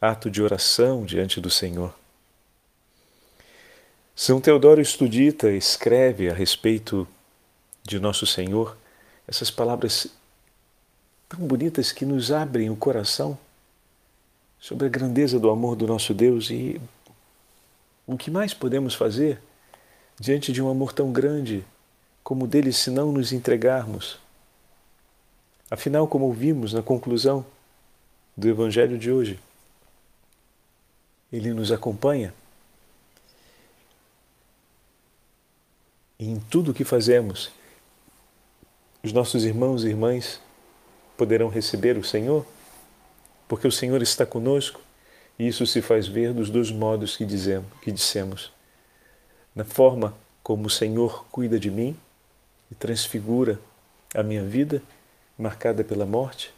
ato 0.00 0.30
de 0.30 0.42
oração 0.42 1.04
diante 1.04 1.40
do 1.40 1.50
Senhor. 1.50 2.01
São 4.14 4.40
Teodoro 4.42 4.80
Estudita 4.80 5.50
escreve 5.50 6.28
a 6.28 6.34
respeito 6.34 7.08
de 7.82 7.98
Nosso 7.98 8.26
Senhor 8.26 8.76
essas 9.26 9.50
palavras 9.50 10.06
tão 11.26 11.40
bonitas 11.40 11.92
que 11.92 12.04
nos 12.04 12.30
abrem 12.30 12.68
o 12.68 12.76
coração 12.76 13.38
sobre 14.60 14.86
a 14.86 14.90
grandeza 14.90 15.40
do 15.40 15.48
amor 15.48 15.74
do 15.76 15.86
nosso 15.86 16.12
Deus 16.12 16.50
e 16.50 16.78
o 18.06 18.18
que 18.18 18.30
mais 18.30 18.52
podemos 18.52 18.94
fazer 18.94 19.40
diante 20.20 20.52
de 20.52 20.60
um 20.60 20.70
amor 20.70 20.92
tão 20.92 21.10
grande 21.10 21.64
como 22.22 22.44
o 22.44 22.48
dele 22.48 22.70
se 22.70 22.90
não 22.90 23.10
nos 23.12 23.32
entregarmos. 23.32 24.18
Afinal, 25.70 26.06
como 26.06 26.26
ouvimos 26.26 26.74
na 26.74 26.82
conclusão 26.82 27.46
do 28.36 28.46
Evangelho 28.46 28.98
de 28.98 29.10
hoje, 29.10 29.40
ele 31.32 31.54
nos 31.54 31.72
acompanha 31.72 32.34
em 36.28 36.38
tudo 36.38 36.70
o 36.70 36.74
que 36.74 36.84
fazemos, 36.84 37.50
os 39.02 39.12
nossos 39.12 39.44
irmãos 39.44 39.84
e 39.84 39.88
irmãs 39.88 40.40
poderão 41.16 41.48
receber 41.48 41.96
o 41.96 42.04
Senhor, 42.04 42.46
porque 43.48 43.66
o 43.66 43.72
Senhor 43.72 44.00
está 44.02 44.24
conosco 44.24 44.80
e 45.38 45.48
isso 45.48 45.66
se 45.66 45.82
faz 45.82 46.06
ver 46.06 46.32
dos 46.32 46.50
dois 46.50 46.70
modos 46.70 47.16
que, 47.16 47.24
dizemos, 47.24 47.66
que 47.80 47.90
dissemos. 47.90 48.52
Na 49.54 49.64
forma 49.64 50.14
como 50.42 50.66
o 50.66 50.70
Senhor 50.70 51.24
cuida 51.30 51.58
de 51.58 51.70
mim 51.70 51.96
e 52.70 52.74
transfigura 52.74 53.58
a 54.14 54.22
minha 54.22 54.44
vida, 54.44 54.82
marcada 55.36 55.82
pela 55.82 56.06
morte, 56.06 56.54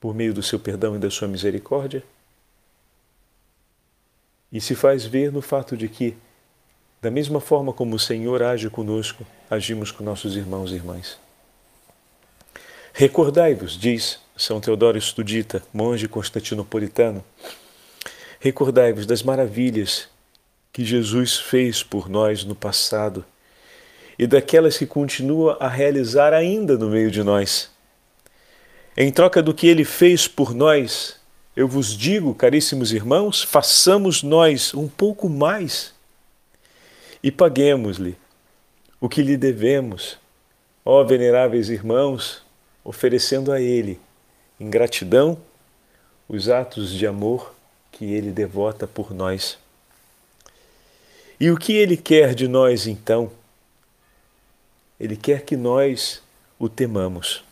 por 0.00 0.14
meio 0.14 0.34
do 0.34 0.42
seu 0.42 0.58
perdão 0.58 0.96
e 0.96 0.98
da 0.98 1.10
sua 1.10 1.28
misericórdia, 1.28 2.02
e 4.50 4.60
se 4.60 4.74
faz 4.74 5.04
ver 5.04 5.30
no 5.30 5.40
fato 5.40 5.76
de 5.76 5.88
que 5.88 6.16
da 7.00 7.10
mesma 7.10 7.40
forma 7.40 7.72
como 7.72 7.96
o 7.96 7.98
Senhor 7.98 8.42
age 8.42 8.68
conosco, 8.68 9.26
agimos 9.48 9.90
com 9.90 10.04
nossos 10.04 10.36
irmãos 10.36 10.70
e 10.70 10.74
irmãs. 10.74 11.18
Recordai-vos, 12.92 13.78
diz 13.78 14.18
São 14.36 14.60
Teodoro 14.60 14.98
Estudita, 14.98 15.62
monge 15.72 16.06
constantinopolitano, 16.06 17.24
recordai-vos 18.38 19.06
das 19.06 19.22
maravilhas 19.22 20.08
que 20.72 20.84
Jesus 20.84 21.38
fez 21.38 21.82
por 21.82 22.08
nós 22.08 22.44
no 22.44 22.54
passado 22.54 23.24
e 24.18 24.26
daquelas 24.26 24.76
que 24.76 24.86
continua 24.86 25.56
a 25.58 25.68
realizar 25.68 26.34
ainda 26.34 26.76
no 26.76 26.90
meio 26.90 27.10
de 27.10 27.22
nós. 27.22 27.70
Em 28.94 29.10
troca 29.10 29.42
do 29.42 29.54
que 29.54 29.66
ele 29.66 29.84
fez 29.84 30.28
por 30.28 30.54
nós, 30.54 31.16
eu 31.56 31.66
vos 31.66 31.96
digo, 31.96 32.34
caríssimos 32.34 32.92
irmãos, 32.92 33.42
façamos 33.42 34.22
nós 34.22 34.74
um 34.74 34.86
pouco 34.86 35.28
mais 35.28 35.94
e 37.22 37.30
paguemos-lhe 37.30 38.16
o 39.00 39.08
que 39.08 39.22
lhe 39.22 39.36
devemos, 39.36 40.18
ó 40.84 41.02
veneráveis 41.04 41.68
irmãos, 41.68 42.42
oferecendo 42.84 43.52
a 43.52 43.60
Ele, 43.60 44.00
em 44.58 44.68
gratidão, 44.68 45.38
os 46.28 46.48
atos 46.48 46.92
de 46.92 47.06
amor 47.06 47.54
que 47.90 48.04
Ele 48.04 48.30
devota 48.30 48.86
por 48.86 49.12
nós. 49.12 49.58
E 51.38 51.50
o 51.50 51.56
que 51.56 51.72
Ele 51.72 51.96
quer 51.96 52.34
de 52.34 52.46
nós 52.46 52.86
então? 52.86 53.30
Ele 54.98 55.16
quer 55.16 55.42
que 55.42 55.56
nós 55.56 56.22
o 56.58 56.68
temamos, 56.68 57.42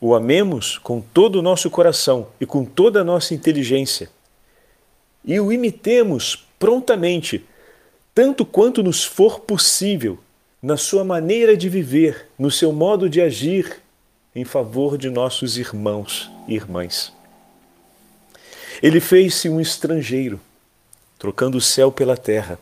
o 0.00 0.14
amemos 0.14 0.78
com 0.78 1.00
todo 1.00 1.36
o 1.36 1.42
nosso 1.42 1.68
coração 1.68 2.28
e 2.40 2.46
com 2.46 2.64
toda 2.64 3.00
a 3.00 3.04
nossa 3.04 3.34
inteligência, 3.34 4.08
e 5.24 5.38
o 5.40 5.52
imitemos 5.52 6.46
prontamente, 6.58 7.44
tanto 8.20 8.44
quanto 8.44 8.82
nos 8.82 9.02
for 9.02 9.40
possível, 9.40 10.18
na 10.62 10.76
sua 10.76 11.02
maneira 11.02 11.56
de 11.56 11.70
viver, 11.70 12.28
no 12.38 12.50
seu 12.50 12.70
modo 12.70 13.08
de 13.08 13.18
agir 13.18 13.80
em 14.36 14.44
favor 14.44 14.98
de 14.98 15.08
nossos 15.08 15.56
irmãos 15.56 16.30
e 16.46 16.54
irmãs. 16.54 17.14
Ele 18.82 19.00
fez-se 19.00 19.48
um 19.48 19.58
estrangeiro, 19.58 20.38
trocando 21.18 21.56
o 21.56 21.62
céu 21.62 21.90
pela 21.90 22.14
terra, 22.14 22.58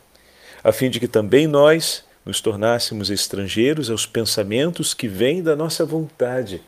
a 0.63 0.71
fim 0.71 0.89
de 0.89 1.01
que 1.01 1.09
também 1.09 1.49
nós 1.49 2.05
nos 2.25 2.41
tornássemos 2.41 3.11
estrangeiros 3.11 3.91
aos 3.91 4.07
pensamentos 4.07 4.95
que 4.95 5.09
vêm 5.09 5.43
da 5.43 5.57
nossa 5.57 5.85
vontade. 5.85 6.63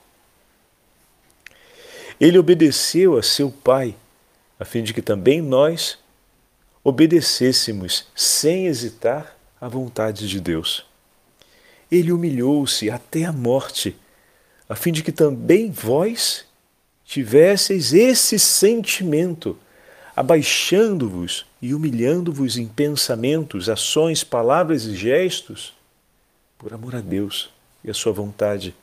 Ele 2.20 2.40
obedeceu 2.40 3.16
a 3.16 3.23
seu 3.23 3.52
Pai, 3.52 3.94
a 4.59 4.64
fim 4.64 4.82
de 4.82 4.92
que 4.92 5.00
também 5.00 5.40
nós 5.40 5.97
obedecêssemos 6.82 8.06
sem 8.14 8.66
hesitar 8.66 9.37
à 9.60 9.68
vontade 9.68 10.28
de 10.28 10.40
Deus. 10.40 10.87
Ele 11.90 12.12
humilhou-se 12.12 12.88
até 12.90 13.25
a 13.25 13.32
morte, 13.32 13.96
a 14.68 14.75
fim 14.75 14.92
de 14.92 15.02
que 15.02 15.12
também 15.12 15.70
vós 15.70 16.44
tivesseis 17.04 17.92
esse 17.92 18.38
sentimento, 18.38 19.58
abaixando-vos 20.14 21.44
e 21.60 21.75
humilhando-vos 21.75 22.56
em 22.56 22.66
pensamentos, 22.66 23.68
ações, 23.68 24.22
palavras 24.22 24.84
e 24.84 24.94
gestos, 24.94 25.75
por 26.56 26.72
amor 26.72 26.94
a 26.94 27.00
Deus 27.00 27.50
e 27.84 27.90
a 27.90 27.94
Sua 27.94 28.12
vontade, 28.12 28.75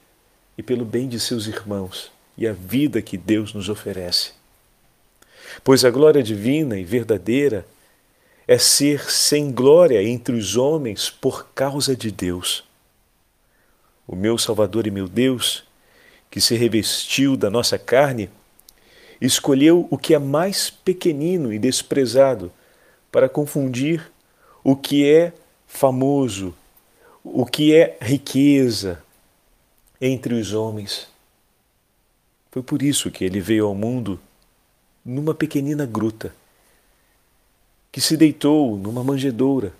e 0.58 0.64
pelo 0.64 0.84
bem 0.84 1.08
de 1.08 1.20
seus 1.20 1.48
irmãos 1.48 2.12
e 2.38 2.48
a 2.48 2.54
vida 2.54 3.02
que 3.02 3.18
Deus 3.18 3.54
nos 3.54 3.70
oferece. 3.70 4.32
Pois 5.64 5.86
a 5.86 5.90
glória 5.90 6.22
divina 6.22 6.78
e 6.78 6.84
verdadeira 6.84 7.66
é 8.48 8.58
ser 8.58 9.12
sem 9.12 9.52
glória 9.52 10.02
entre 10.02 10.36
os 10.36 10.56
homens 10.56 11.10
por 11.10 11.48
causa 11.54 11.96
de 11.96 12.12
Deus. 12.12 12.64
O 14.08 14.16
meu 14.16 14.38
Salvador 14.38 14.88
e 14.88 14.92
meu 14.92 15.08
Deus 15.08 15.68
que 16.30 16.42
se 16.42 16.56
revestiu 16.56 17.38
da 17.38 17.50
nossa 17.50 17.78
carne, 17.78 18.30
escolheu 19.20 19.88
o 19.90 19.98
que 19.98 20.14
é 20.14 20.20
mais 20.20 20.70
pequenino 20.70 21.52
e 21.54 21.60
desprezado 21.60 22.52
para 23.12 23.30
confundir 23.30 24.12
o 24.64 24.76
que 24.76 25.10
é 25.10 25.34
famoso, 25.66 26.54
o 27.24 27.46
que 27.46 27.74
é 27.74 27.98
riqueza 28.02 29.02
entre 30.00 30.34
os 30.36 30.54
homens. 30.54 31.08
Foi 32.52 32.62
por 32.62 32.82
isso 32.82 33.10
que 33.10 33.24
ele 33.24 33.40
veio 33.40 33.66
ao 33.66 33.76
mundo 33.76 34.20
numa 35.04 35.34
pequenina 35.34 35.86
gruta, 35.86 36.36
que 37.98 38.02
se 38.02 38.16
deitou 38.16 38.78
numa 38.78 39.04
manjedoura, 39.04 39.74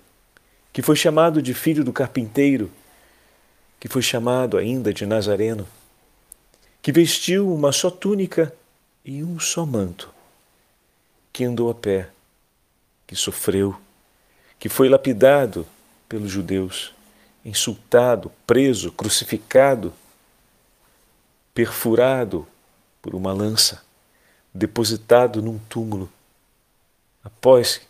que 0.72 0.82
foi 0.82 0.96
chamado 0.96 1.40
de 1.40 1.54
filho 1.54 1.84
do 1.84 1.92
carpinteiro, 1.92 2.68
que 3.78 3.86
foi 3.86 4.02
chamado 4.02 4.58
ainda 4.58 4.92
de 4.92 5.06
Nazareno 5.06 5.68
que 6.82 6.90
vestiu 6.90 7.54
uma 7.54 7.70
só 7.70 7.92
túnica 7.92 8.52
e 9.04 9.22
um 9.22 9.38
só 9.38 9.64
manto, 9.64 10.12
que 11.32 11.44
andou 11.44 11.70
a 11.70 11.74
pé, 11.76 12.10
que 13.06 13.14
sofreu, 13.14 13.78
que 14.58 14.68
foi 14.68 14.88
lapidado 14.88 15.64
pelos 16.08 16.28
judeus, 16.28 16.92
insultado, 17.44 18.32
preso, 18.44 18.90
crucificado, 18.90 19.94
perfurado 21.54 22.48
por 23.00 23.14
uma 23.14 23.32
lança, 23.32 23.80
depositado 24.52 25.40
num 25.40 25.60
túmulo. 25.68 26.10
Após, 27.22 27.86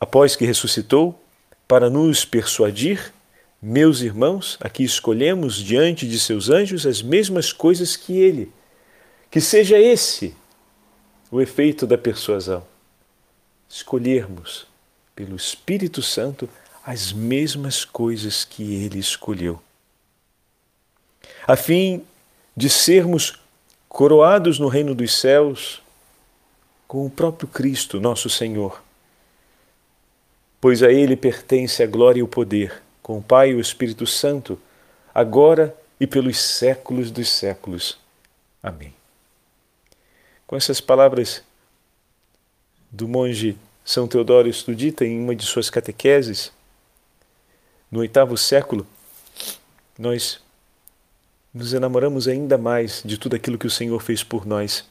após 0.00 0.34
que 0.34 0.44
ressuscitou, 0.44 1.20
para 1.68 1.90
nos 1.90 2.24
persuadir 2.24 3.12
meus 3.60 4.00
irmãos, 4.00 4.56
aqui 4.60 4.84
escolhemos 4.84 5.56
diante 5.56 6.06
de 6.06 6.20
seus 6.20 6.50
anjos 6.50 6.86
as 6.86 7.02
mesmas 7.02 7.52
coisas 7.52 7.96
que 7.96 8.16
ele. 8.16 8.52
Que 9.30 9.40
seja 9.40 9.78
esse 9.78 10.34
o 11.30 11.40
efeito 11.40 11.86
da 11.86 11.98
persuasão. 11.98 12.62
Escolhermos 13.68 14.66
pelo 15.16 15.34
Espírito 15.34 16.02
Santo 16.02 16.48
as 16.84 17.12
mesmas 17.12 17.84
coisas 17.84 18.44
que 18.44 18.84
ele 18.84 18.98
escolheu. 18.98 19.60
A 21.46 21.56
fim 21.56 22.04
de 22.56 22.70
sermos 22.70 23.40
coroados 23.88 24.58
no 24.60 24.68
reino 24.68 24.94
dos 24.94 25.18
céus 25.18 25.82
com 26.86 27.04
o 27.04 27.10
próprio 27.10 27.48
Cristo, 27.48 28.00
nosso 28.00 28.30
Senhor. 28.30 28.85
Pois 30.66 30.82
a 30.82 30.90
ele 30.90 31.14
pertence 31.14 31.80
a 31.80 31.86
glória 31.86 32.18
e 32.18 32.22
o 32.24 32.26
poder 32.26 32.82
com 33.00 33.18
o 33.18 33.22
Pai 33.22 33.50
e 33.50 33.54
o 33.54 33.60
Espírito 33.60 34.04
Santo, 34.04 34.60
agora 35.14 35.72
e 36.00 36.08
pelos 36.08 36.40
séculos 36.40 37.08
dos 37.12 37.28
séculos. 37.28 37.96
Amém. 38.60 38.92
Com 40.44 40.56
essas 40.56 40.80
palavras 40.80 41.40
do 42.90 43.06
monge 43.06 43.56
São 43.84 44.08
Teodoro 44.08 44.48
Estudita 44.48 45.04
em 45.04 45.20
uma 45.20 45.36
de 45.36 45.46
suas 45.46 45.70
catequeses, 45.70 46.50
no 47.88 48.00
oitavo 48.00 48.36
século, 48.36 48.84
nós 49.96 50.40
nos 51.54 51.74
enamoramos 51.74 52.26
ainda 52.26 52.58
mais 52.58 53.02
de 53.04 53.16
tudo 53.16 53.36
aquilo 53.36 53.56
que 53.56 53.68
o 53.68 53.70
Senhor 53.70 54.02
fez 54.02 54.24
por 54.24 54.44
nós. 54.44 54.84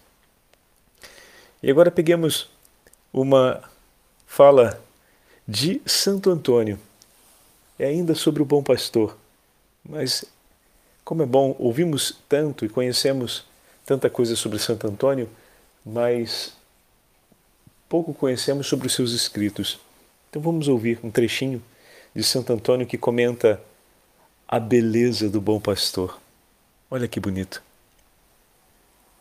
E 1.61 1.69
agora 1.69 1.91
peguemos 1.91 2.49
uma 3.11 3.61
fala 4.25 4.84
de 5.47 5.81
Santo 5.85 6.29
Antônio 6.29 6.79
é 7.77 7.85
ainda 7.85 8.15
sobre 8.15 8.41
o 8.41 8.45
bom 8.45 8.63
pastor. 8.63 9.17
Mas 9.87 10.25
como 11.03 11.21
é 11.21 11.25
bom, 11.25 11.55
ouvimos 11.59 12.17
tanto 12.27 12.65
e 12.65 12.69
conhecemos 12.69 13.45
tanta 13.85 14.09
coisa 14.09 14.35
sobre 14.35 14.57
Santo 14.57 14.87
Antônio, 14.87 15.29
mas 15.85 16.53
pouco 17.87 18.13
conhecemos 18.13 18.67
sobre 18.67 18.87
os 18.87 18.93
seus 18.93 19.11
escritos. 19.11 19.79
Então 20.29 20.41
vamos 20.41 20.67
ouvir 20.67 20.99
um 21.03 21.11
trechinho 21.11 21.61
de 22.15 22.23
Santo 22.23 22.51
Antônio 22.51 22.87
que 22.87 22.97
comenta 22.97 23.61
a 24.47 24.59
beleza 24.59 25.29
do 25.29 25.39
bom 25.39 25.59
pastor. 25.59 26.19
Olha 26.89 27.07
que 27.07 27.19
bonito. 27.19 27.61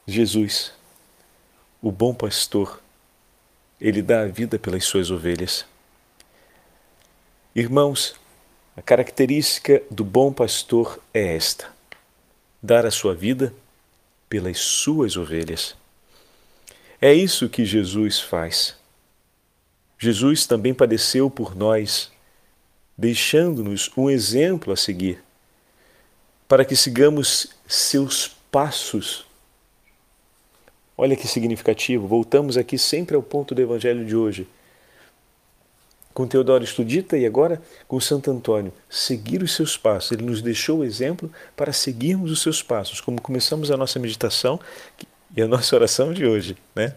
Jesus, 0.07 0.73
o 1.83 1.91
bom 1.93 2.15
pastor, 2.15 2.81
ele 3.81 4.01
dá 4.01 4.23
a 4.23 4.27
vida 4.27 4.59
pelas 4.59 4.85
suas 4.85 5.11
ovelhas. 5.11 5.67
Irmãos, 7.57 8.17
a 8.77 8.83
característica 8.83 9.81
do 9.89 10.03
bom 10.03 10.33
pastor 10.33 11.01
é 11.15 11.37
esta: 11.37 11.69
dar 12.61 12.85
a 12.85 12.91
sua 12.91 13.15
vida 13.15 13.55
pelas 14.29 14.59
suas 14.59 15.17
ovelhas. 15.17 15.77
É 17.01 17.15
isso 17.15 17.49
que 17.49 17.65
Jesus 17.65 18.19
faz. 18.19 18.77
Jesus 19.97 20.47
também 20.47 20.75
padeceu 20.75 21.31
por 21.31 21.55
nós, 21.55 22.11
deixando-nos 22.99 23.89
um 23.97 24.11
exemplo 24.11 24.73
a 24.73 24.77
seguir, 24.77 25.23
para 26.49 26.65
que 26.65 26.75
sigamos 26.75 27.55
seus 27.69 28.35
passos. 28.51 29.25
Olha 30.97 31.15
que 31.15 31.29
significativo, 31.29 32.09
voltamos 32.09 32.57
aqui 32.57 32.77
sempre 32.77 33.15
ao 33.15 33.23
ponto 33.23 33.55
do 33.55 33.63
Evangelho 33.63 34.05
de 34.05 34.17
hoje 34.17 34.49
com 36.15 36.29
Teodoro 36.29 36.63
Estudita 36.63 37.19
e 37.19 37.27
agora 37.27 37.61
com 37.89 38.01
Santo 38.01 38.31
Antônio, 38.31 38.73
seguir 38.89 39.43
os 39.43 39.53
seus 39.53 39.77
passos. 39.77 40.13
Ele 40.13 40.23
nos 40.23 40.41
deixou 40.41 40.79
o 40.79 40.85
exemplo 40.85 41.31
para 41.57 41.73
seguirmos 41.73 42.31
os 42.31 42.41
seus 42.41 42.63
passos, 42.63 43.01
como 43.01 43.21
começamos 43.21 43.71
a 43.73 43.77
nossa 43.77 43.99
meditação 43.99 44.61
e 45.37 45.43
a 45.43 45.49
nossa 45.49 45.75
oração 45.75 46.15
de 46.15 46.25
hoje. 46.25 46.57
Né? 46.75 46.95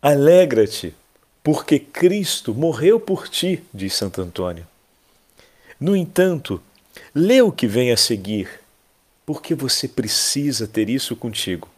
Alegra-te, 0.00 0.94
porque 1.42 1.80
Cristo 1.80 2.54
morreu 2.54 3.00
por 3.00 3.28
ti, 3.28 3.62
diz 3.74 3.94
Santo 3.94 4.22
Antônio. 4.22 4.66
No 5.78 5.96
entanto, 5.96 6.62
lê 7.12 7.42
o 7.42 7.50
que 7.50 7.66
vem 7.66 7.90
a 7.90 7.96
seguir, 7.96 8.48
porque 9.26 9.54
você 9.56 9.88
precisa 9.88 10.68
ter 10.68 10.88
isso 10.88 11.16
contigo. 11.16 11.68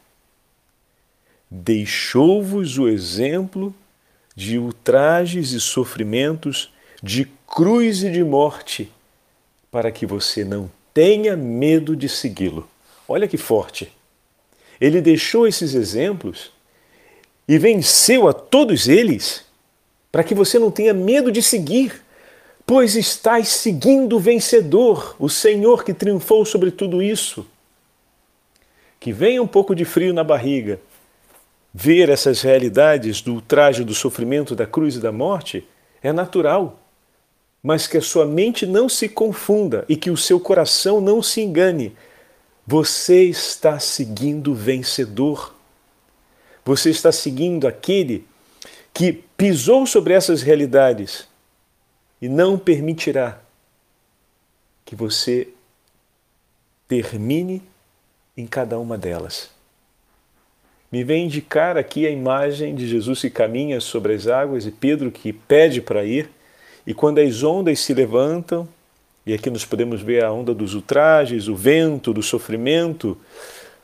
Deixou-vos 1.51 2.77
o 2.77 2.89
exemplo 2.89 3.75
de 4.35 4.59
ultrajes 4.59 5.53
e 5.53 5.61
sofrimentos, 5.61 6.73
de 7.03 7.27
cruz 7.47 8.03
e 8.03 8.11
de 8.11 8.25
morte, 8.25 8.91
para 9.71 9.93
que 9.93 10.07
você 10.07 10.45
não 10.45 10.71
tenha 10.93 11.37
medo 11.37 11.95
de 11.95 12.09
segui-lo. 12.09 12.69
Olha 13.07 13.29
que 13.29 13.37
forte! 13.37 13.93
Ele 14.81 15.01
deixou 15.01 15.47
esses 15.47 15.75
exemplos 15.75 16.51
e 17.47 17.59
venceu 17.59 18.29
a 18.29 18.33
todos 18.33 18.89
eles 18.89 19.45
para 20.11 20.25
que 20.25 20.35
você 20.35 20.59
não 20.59 20.71
tenha 20.71 20.95
medo 20.95 21.31
de 21.31 21.43
seguir, 21.43 22.03
pois 22.65 22.95
estáis 22.95 23.49
seguindo 23.49 24.17
o 24.17 24.21
vencedor, 24.21 25.17
o 25.19 25.29
Senhor 25.29 25.85
que 25.85 25.93
triunfou 25.93 26.45
sobre 26.45 26.71
tudo 26.71 27.03
isso. 27.03 27.47
Que 28.99 29.13
venha 29.13 29.43
um 29.43 29.47
pouco 29.47 29.75
de 29.75 29.85
frio 29.85 30.15
na 30.15 30.25
barriga, 30.25 30.81
ver 31.75 32.09
essas 32.09 32.41
realidades 32.41 33.21
do 33.21 33.35
ultraje, 33.35 33.83
do 33.83 33.93
sofrimento, 33.93 34.55
da 34.55 34.65
cruz 34.65 34.95
e 34.95 35.01
da 35.01 35.11
morte 35.11 35.67
é 36.01 36.13
natural, 36.13 36.79
mas 37.61 37.89
que 37.89 37.97
a 37.97 38.03
sua 38.03 38.25
mente 38.25 38.65
não 38.65 38.89
se 38.89 39.09
confunda 39.09 39.85
e 39.89 39.97
que 39.97 40.11
o 40.11 40.17
seu 40.17 40.39
coração 40.39 41.01
não 41.01 41.21
se 41.21 41.41
engane. 41.41 41.97
Você 42.65 43.25
está 43.25 43.81
seguindo 43.81 44.53
o 44.53 44.55
vencedor. 44.55 45.53
Você 46.65 46.91
está 46.91 47.11
seguindo 47.11 47.67
aquele 47.67 48.25
que 48.93 49.13
pisou 49.13 49.85
sobre 49.85 50.15
essas 50.15 50.43
realidades 50.43 51.27
e 52.23 52.29
não 52.29 52.57
permitirá 52.57 53.41
que 54.85 54.95
você 54.95 55.49
termine 56.87 57.63
em 58.37 58.47
cada 58.47 58.79
uma 58.79 58.97
delas. 58.97 59.54
Me 60.95 61.03
vem 61.03 61.25
indicar 61.25 61.77
aqui 61.77 62.07
a 62.07 62.11
imagem 62.11 62.73
de 62.73 62.87
Jesus 62.87 63.21
que 63.21 63.29
caminha 63.29 63.81
sobre 63.81 64.15
as 64.15 64.29
águas 64.29 64.65
e 64.65 64.71
Pedro 64.71 65.11
que 65.11 65.33
pede 65.33 65.81
para 65.81 66.05
ir, 66.05 66.31
e 66.87 66.95
quando 66.95 67.19
as 67.19 67.43
ondas 67.43 67.81
se 67.81 67.93
levantam, 67.93 68.69
e 69.27 69.35
aqui 69.35 69.51
nós 69.51 69.65
podemos 69.65 70.01
ver 70.01 70.23
a 70.23 70.31
onda 70.31 70.55
dos 70.55 70.73
ultrajes, 70.73 71.49
o 71.49 71.57
vento 71.57 72.13
do 72.13 72.23
sofrimento, 72.23 73.19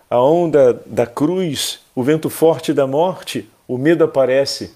a 0.08 0.22
onda 0.22 0.72
da 0.86 1.04
cruz, 1.04 1.80
o 1.96 2.02
vento 2.04 2.30
forte 2.30 2.72
da 2.72 2.86
morte, 2.86 3.48
o 3.66 3.76
medo 3.76 4.04
aparece 4.04 4.70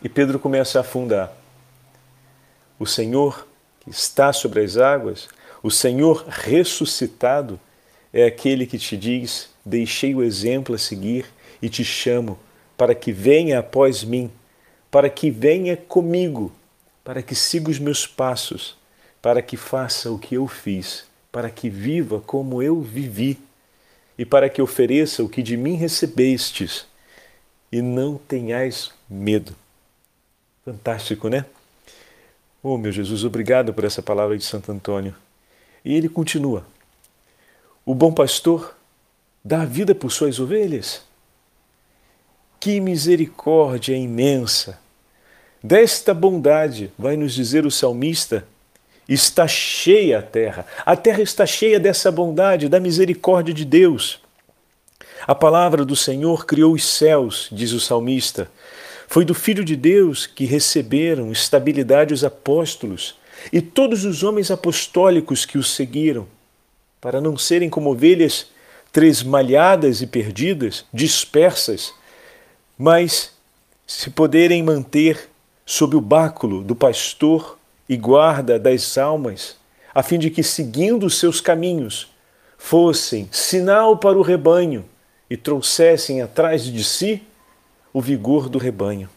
e 0.00 0.08
Pedro 0.08 0.38
começa 0.38 0.78
a 0.78 0.82
afundar. 0.82 1.32
O 2.78 2.86
Senhor 2.86 3.44
que 3.80 3.90
está 3.90 4.32
sobre 4.32 4.60
as 4.60 4.76
águas, 4.76 5.26
o 5.64 5.70
Senhor 5.70 6.24
ressuscitado, 6.28 7.58
é 8.12 8.24
aquele 8.24 8.66
que 8.66 8.78
te 8.78 8.96
diz: 8.96 9.50
Deixei 9.64 10.14
o 10.14 10.22
exemplo 10.22 10.76
a 10.76 10.78
seguir 10.78 11.26
e 11.60 11.68
te 11.68 11.84
chamo 11.84 12.38
para 12.76 12.94
que 12.94 13.12
venha 13.12 13.58
após 13.58 14.02
mim, 14.02 14.30
para 14.90 15.10
que 15.10 15.30
venha 15.30 15.76
comigo, 15.76 16.52
para 17.04 17.22
que 17.22 17.34
siga 17.34 17.70
os 17.70 17.78
meus 17.78 18.06
passos, 18.06 18.76
para 19.20 19.42
que 19.42 19.56
faça 19.56 20.10
o 20.10 20.18
que 20.18 20.36
eu 20.36 20.46
fiz, 20.46 21.04
para 21.30 21.50
que 21.50 21.68
viva 21.68 22.20
como 22.20 22.62
eu 22.62 22.80
vivi 22.80 23.38
e 24.18 24.24
para 24.24 24.48
que 24.48 24.60
ofereça 24.60 25.22
o 25.22 25.28
que 25.28 25.42
de 25.42 25.56
mim 25.56 25.74
recebestes 25.74 26.86
e 27.70 27.80
não 27.80 28.16
tenhais 28.16 28.90
medo. 29.08 29.54
Fantástico, 30.64 31.28
né? 31.28 31.44
Oh, 32.62 32.76
meu 32.76 32.92
Jesus, 32.92 33.24
obrigado 33.24 33.72
por 33.72 33.84
essa 33.84 34.02
palavra 34.02 34.36
de 34.36 34.44
Santo 34.44 34.70
Antônio. 34.70 35.14
E 35.84 35.94
ele 35.94 36.08
continua: 36.08 36.66
O 37.84 37.94
bom 37.94 38.12
pastor 38.12 38.76
dá 39.44 39.64
vida 39.64 39.94
por 39.94 40.12
suas 40.12 40.38
ovelhas. 40.38 41.02
Que 42.60 42.78
misericórdia 42.78 43.96
imensa! 43.96 44.78
Desta 45.64 46.12
bondade, 46.12 46.92
vai 46.98 47.16
nos 47.16 47.32
dizer 47.32 47.64
o 47.64 47.70
salmista, 47.70 48.46
está 49.08 49.48
cheia 49.48 50.18
a 50.18 50.22
terra. 50.22 50.66
A 50.84 50.94
terra 50.94 51.22
está 51.22 51.46
cheia 51.46 51.80
dessa 51.80 52.12
bondade, 52.12 52.68
da 52.68 52.78
misericórdia 52.78 53.54
de 53.54 53.64
Deus. 53.64 54.20
A 55.26 55.34
palavra 55.34 55.86
do 55.86 55.96
Senhor 55.96 56.44
criou 56.44 56.74
os 56.74 56.84
céus, 56.84 57.48
diz 57.50 57.72
o 57.72 57.80
salmista. 57.80 58.50
Foi 59.08 59.24
do 59.24 59.32
Filho 59.32 59.64
de 59.64 59.74
Deus 59.74 60.26
que 60.26 60.44
receberam 60.44 61.32
estabilidade 61.32 62.12
os 62.12 62.22
apóstolos 62.22 63.18
e 63.50 63.62
todos 63.62 64.04
os 64.04 64.22
homens 64.22 64.50
apostólicos 64.50 65.46
que 65.46 65.56
o 65.56 65.62
seguiram, 65.62 66.28
para 67.00 67.22
não 67.22 67.38
serem 67.38 67.70
como 67.70 67.90
ovelhas 67.90 68.48
tresmalhadas 68.92 70.02
e 70.02 70.06
perdidas, 70.06 70.84
dispersas, 70.92 71.94
mas 72.80 73.34
se 73.86 74.08
poderem 74.08 74.62
manter 74.62 75.28
sob 75.66 75.96
o 75.96 76.00
báculo 76.00 76.64
do 76.64 76.74
pastor 76.74 77.58
e 77.86 77.94
guarda 77.94 78.58
das 78.58 78.96
almas, 78.96 79.58
a 79.94 80.02
fim 80.02 80.18
de 80.18 80.30
que, 80.30 80.42
seguindo 80.42 81.04
os 81.04 81.18
seus 81.18 81.42
caminhos, 81.42 82.10
fossem 82.56 83.28
sinal 83.30 83.98
para 83.98 84.16
o 84.16 84.22
rebanho 84.22 84.86
e 85.28 85.36
trouxessem 85.36 86.22
atrás 86.22 86.64
de 86.64 86.82
si 86.82 87.22
o 87.92 88.00
vigor 88.00 88.48
do 88.48 88.56
rebanho. 88.56 89.10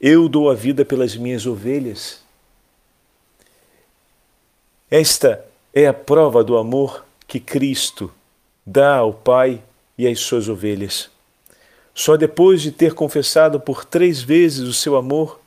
Eu 0.00 0.28
dou 0.28 0.48
a 0.48 0.54
vida 0.54 0.84
pelas 0.84 1.16
minhas 1.16 1.46
ovelhas. 1.46 2.22
Esta 4.88 5.44
é 5.74 5.88
a 5.88 5.92
prova 5.92 6.44
do 6.44 6.56
amor 6.56 7.04
que 7.26 7.40
Cristo 7.40 8.08
dá 8.64 8.98
ao 8.98 9.12
Pai 9.12 9.60
e 9.98 10.06
às 10.06 10.20
suas 10.20 10.48
ovelhas. 10.48 11.10
Só 11.94 12.16
depois 12.16 12.62
de 12.62 12.70
ter 12.70 12.94
confessado 12.94 13.60
por 13.60 13.84
três 13.84 14.22
vezes 14.22 14.60
o 14.60 14.72
seu 14.72 14.96
amor 14.96 15.40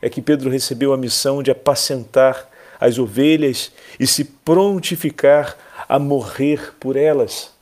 é 0.00 0.10
que 0.10 0.20
Pedro 0.20 0.50
recebeu 0.50 0.92
a 0.92 0.96
missão 0.96 1.42
de 1.42 1.50
apacentar 1.50 2.48
as 2.80 2.98
ovelhas 2.98 3.70
e 3.98 4.06
se 4.06 4.24
prontificar 4.24 5.56
a 5.88 5.98
morrer 5.98 6.74
por 6.80 6.96
elas. 6.96 7.52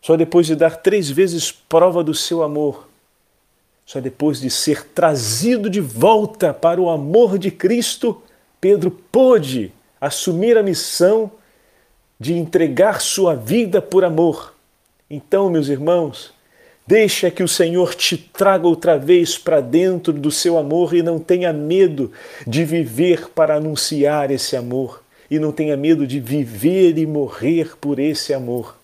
Só 0.00 0.16
depois 0.16 0.46
de 0.46 0.54
dar 0.54 0.76
três 0.76 1.10
vezes 1.10 1.52
prova 1.52 2.02
do 2.02 2.14
seu 2.14 2.42
amor 2.42 2.86
só 3.86 4.00
depois 4.00 4.40
de 4.40 4.50
ser 4.50 4.84
trazido 4.88 5.70
de 5.70 5.80
volta 5.80 6.52
para 6.52 6.80
o 6.80 6.90
amor 6.90 7.38
de 7.38 7.52
Cristo, 7.52 8.20
Pedro 8.60 8.90
pôde 8.90 9.72
assumir 10.00 10.58
a 10.58 10.62
missão 10.62 11.30
de 12.18 12.34
entregar 12.34 13.00
sua 13.00 13.36
vida 13.36 13.80
por 13.80 14.04
amor. 14.04 14.52
Então, 15.08 15.48
meus 15.48 15.68
irmãos, 15.68 16.34
deixa 16.86 17.30
que 17.30 17.42
o 17.42 17.48
Senhor 17.48 17.94
te 17.94 18.16
traga 18.16 18.66
outra 18.66 18.98
vez 18.98 19.36
para 19.36 19.60
dentro 19.60 20.12
do 20.12 20.30
seu 20.30 20.56
amor 20.56 20.94
e 20.94 21.02
não 21.02 21.18
tenha 21.18 21.52
medo 21.52 22.12
de 22.46 22.64
viver 22.64 23.28
para 23.30 23.56
anunciar 23.56 24.30
esse 24.30 24.56
amor 24.56 25.02
e 25.30 25.38
não 25.38 25.50
tenha 25.50 25.76
medo 25.76 26.06
de 26.06 26.20
viver 26.20 26.96
e 26.98 27.06
morrer 27.06 27.76
por 27.80 27.98
esse 27.98 28.32
amor. 28.32 28.76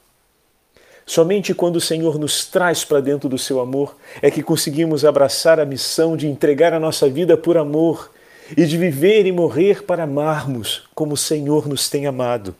Somente 1.06 1.54
quando 1.54 1.76
o 1.76 1.80
Senhor 1.80 2.18
nos 2.18 2.46
traz 2.46 2.84
para 2.84 3.00
dentro 3.00 3.28
do 3.28 3.38
seu 3.38 3.60
amor 3.60 3.96
é 4.20 4.30
que 4.30 4.42
conseguimos 4.42 5.04
abraçar 5.04 5.60
a 5.60 5.64
missão 5.64 6.16
de 6.16 6.26
entregar 6.26 6.72
a 6.72 6.80
nossa 6.80 7.08
vida 7.08 7.36
por 7.36 7.56
amor 7.56 8.10
e 8.56 8.64
de 8.64 8.76
viver 8.76 9.26
e 9.26 9.32
morrer 9.32 9.82
para 9.84 10.04
amarmos 10.04 10.88
como 10.94 11.14
o 11.14 11.16
Senhor 11.16 11.68
nos 11.68 11.88
tem 11.88 12.06
amado. 12.06 12.54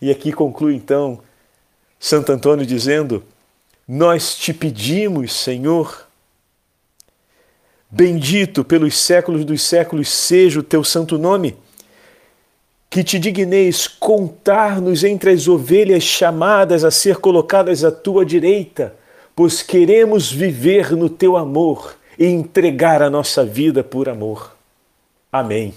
E 0.00 0.10
aqui 0.10 0.32
conclui 0.32 0.74
então 0.74 1.20
Santo 1.98 2.32
Antônio 2.32 2.64
dizendo: 2.64 3.22
Nós 3.92 4.36
te 4.36 4.54
pedimos, 4.54 5.32
Senhor, 5.32 6.06
bendito 7.90 8.62
pelos 8.62 8.96
séculos 8.96 9.44
dos 9.44 9.62
séculos 9.62 10.08
seja 10.08 10.60
o 10.60 10.62
teu 10.62 10.84
santo 10.84 11.18
nome 11.18 11.56
que 12.88 13.02
te 13.02 13.18
digneis 13.18 13.88
contar-nos 13.88 15.02
entre 15.02 15.32
as 15.32 15.48
ovelhas 15.48 16.04
chamadas 16.04 16.84
a 16.84 16.90
ser 16.92 17.16
colocadas 17.16 17.82
à 17.82 17.90
tua 17.90 18.24
direita, 18.24 18.94
pois 19.34 19.60
queremos 19.60 20.30
viver 20.30 20.92
no 20.92 21.10
teu 21.10 21.36
amor 21.36 21.96
e 22.16 22.26
entregar 22.26 23.02
a 23.02 23.10
nossa 23.10 23.44
vida 23.44 23.82
por 23.82 24.08
amor. 24.08 24.56
Amém. 25.32 25.74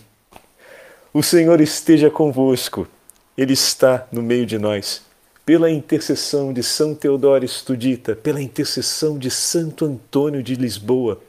O 1.11 1.23
Senhor 1.23 1.59
esteja 1.59 2.11
convosco, 2.11 2.87
Ele 3.35 3.53
está 3.53 4.07
no 4.11 4.21
meio 4.21 4.45
de 4.45 4.59
nós. 4.59 5.01
Pela 5.45 5.69
intercessão 5.69 6.53
de 6.53 6.63
São 6.63 6.95
Teodoro 6.95 7.43
Estudita, 7.43 8.15
pela 8.15 8.41
intercessão 8.41 9.17
de 9.17 9.29
Santo 9.29 9.85
Antônio 9.85 10.41
de 10.41 10.55
Lisboa, 10.55 11.21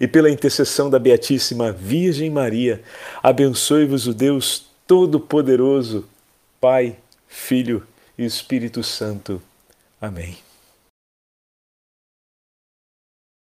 e 0.00 0.06
pela 0.06 0.30
intercessão 0.30 0.90
da 0.90 0.98
Beatíssima 0.98 1.72
Virgem 1.72 2.30
Maria, 2.30 2.82
abençoe-vos 3.22 4.06
o 4.06 4.14
Deus 4.14 4.66
Todo-Poderoso, 4.86 6.06
Pai, 6.60 6.96
Filho 7.28 7.86
e 8.16 8.24
Espírito 8.24 8.82
Santo. 8.82 9.40
Amém. 10.00 10.51